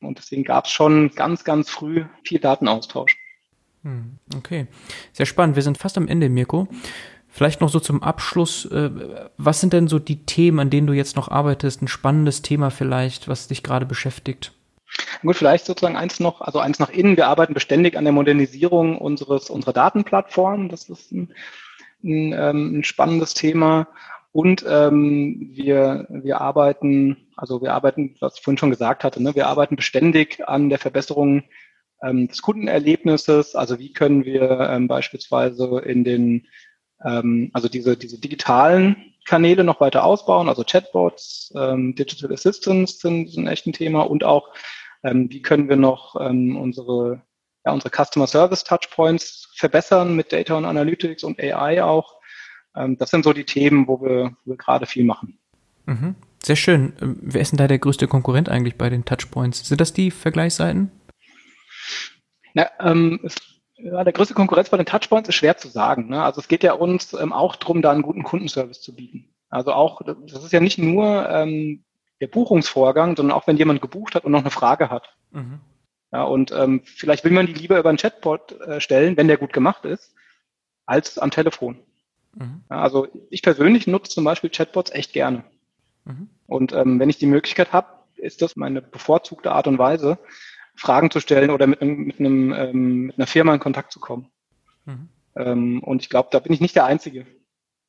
[0.00, 3.16] Und deswegen gab es schon ganz, ganz früh viel Datenaustausch.
[3.82, 4.66] Hm, okay,
[5.12, 5.56] sehr spannend.
[5.56, 6.68] Wir sind fast am Ende, Mirko.
[7.28, 8.90] Vielleicht noch so zum Abschluss, äh,
[9.38, 11.80] was sind denn so die Themen, an denen du jetzt noch arbeitest?
[11.80, 14.52] Ein spannendes Thema vielleicht, was dich gerade beschäftigt?
[15.22, 17.16] Gut, vielleicht sozusagen eins noch, also eins nach innen.
[17.16, 20.68] Wir arbeiten beständig an der Modernisierung unseres, unserer Datenplattform.
[20.68, 21.32] Das ist ein,
[22.04, 23.88] ein, ähm, ein spannendes Thema.
[24.32, 29.34] Und ähm, wir, wir arbeiten, also wir arbeiten, was ich vorhin schon gesagt hatte, ne,
[29.34, 31.44] wir arbeiten beständig an der Verbesserung
[32.02, 33.54] ähm, des Kundenerlebnisses.
[33.54, 36.46] Also wie können wir ähm, beispielsweise in den
[37.04, 43.30] ähm, also diese, diese digitalen Kanäle noch weiter ausbauen, also Chatbots, ähm, Digital Assistants sind,
[43.30, 44.52] sind echt ein Thema und auch,
[45.04, 47.22] ähm, wie können wir noch ähm, unsere,
[47.64, 52.20] ja, unsere Customer Service Touchpoints verbessern mit Data und Analytics und AI auch.
[52.76, 55.38] Ähm, das sind so die Themen, wo wir, wo wir gerade viel machen.
[55.86, 56.14] Mhm.
[56.42, 56.92] Sehr schön.
[57.00, 59.68] Ähm, wer ist denn da der größte Konkurrent eigentlich bei den Touchpoints?
[59.68, 60.90] Sind das die Vergleichsseiten?
[62.54, 63.36] Na, ähm, es
[63.82, 66.08] ja, der größte Konkurrenz bei den Touchpoints ist schwer zu sagen.
[66.08, 66.22] Ne?
[66.22, 69.34] Also es geht ja uns ähm, auch darum, da einen guten Kundenservice zu bieten.
[69.48, 71.84] Also auch, das ist ja nicht nur ähm,
[72.20, 75.16] der Buchungsvorgang, sondern auch wenn jemand gebucht hat und noch eine Frage hat.
[75.30, 75.60] Mhm.
[76.12, 79.38] Ja, und ähm, vielleicht will man die lieber über einen Chatbot äh, stellen, wenn der
[79.38, 80.14] gut gemacht ist,
[80.86, 81.78] als am Telefon.
[82.34, 82.62] Mhm.
[82.68, 85.44] Also ich persönlich nutze zum Beispiel Chatbots echt gerne.
[86.04, 86.28] Mhm.
[86.46, 90.18] Und ähm, wenn ich die Möglichkeit habe, ist das meine bevorzugte Art und Weise,
[90.74, 94.00] Fragen zu stellen oder mit einem, mit einem ähm, mit einer Firma in Kontakt zu
[94.00, 94.28] kommen.
[94.84, 95.08] Mhm.
[95.36, 97.26] Ähm, und ich glaube, da bin ich nicht der Einzige.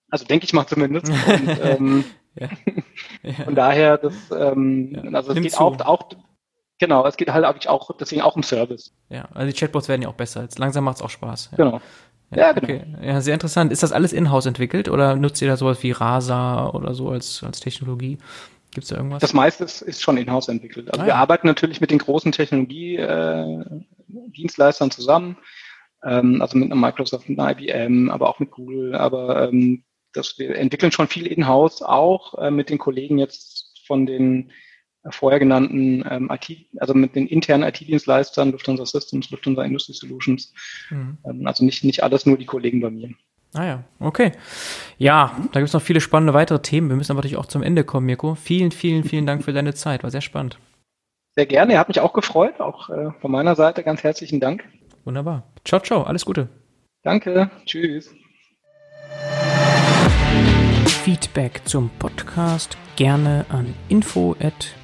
[0.10, 1.10] Also denke ich mal zumindest.
[1.28, 2.50] Und, ähm, ja.
[3.24, 3.46] Ja.
[3.46, 5.02] Von daher, das, ähm, ja.
[5.14, 6.10] also es Nimm geht auch, auch,
[6.78, 8.94] genau, es geht halt auch, deswegen auch um Service.
[9.08, 10.42] Ja, also die Chatbots werden ja auch besser.
[10.42, 11.52] Jetzt langsam macht es auch Spaß.
[11.56, 11.80] Genau.
[12.36, 12.66] Ja, genau.
[12.66, 12.84] Okay.
[13.02, 13.72] Ja, sehr interessant.
[13.72, 17.44] Ist das alles in-house entwickelt oder nutzt ihr da sowas wie Rasa oder so als,
[17.44, 18.20] als Technologie?
[18.72, 19.22] Gibt es da irgendwas?
[19.22, 20.92] Das meiste ist, ist schon in-house entwickelt.
[20.92, 21.20] Also ah, wir ja.
[21.20, 25.38] arbeiten natürlich mit den großen Technologiedienstleistern äh, zusammen,
[26.04, 28.96] ähm, also mit einer Microsoft, mit einer IBM, aber auch mit Google.
[28.96, 34.06] Aber ähm, das, wir entwickeln schon viel in-house, auch äh, mit den Kollegen jetzt von
[34.06, 34.54] den äh,
[35.10, 40.54] vorher genannten ähm, IT, also mit den internen IT-Dienstleistern, Lufthansa Systems, Lufthansa Industry Solutions.
[40.90, 41.18] Mhm.
[41.26, 43.10] Ähm, also nicht, nicht alles nur die Kollegen bei mir.
[43.54, 44.32] Ah ja, okay.
[44.98, 46.90] Ja, da gibt es noch viele spannende weitere Themen.
[46.90, 48.36] Wir müssen aber natürlich auch zum Ende kommen, Mirko.
[48.36, 50.04] Vielen, vielen, vielen Dank für deine Zeit.
[50.04, 50.58] War sehr spannend.
[51.36, 51.74] Sehr gerne.
[51.74, 52.60] Ihr habt mich auch gefreut.
[52.60, 54.64] Auch äh, von meiner Seite ganz herzlichen Dank.
[55.04, 55.44] Wunderbar.
[55.66, 56.04] Ciao, ciao.
[56.04, 56.50] Alles Gute.
[57.04, 57.52] Danke.
[57.66, 58.14] Tschüss.
[61.04, 64.36] Feedback zum Podcast gerne an info@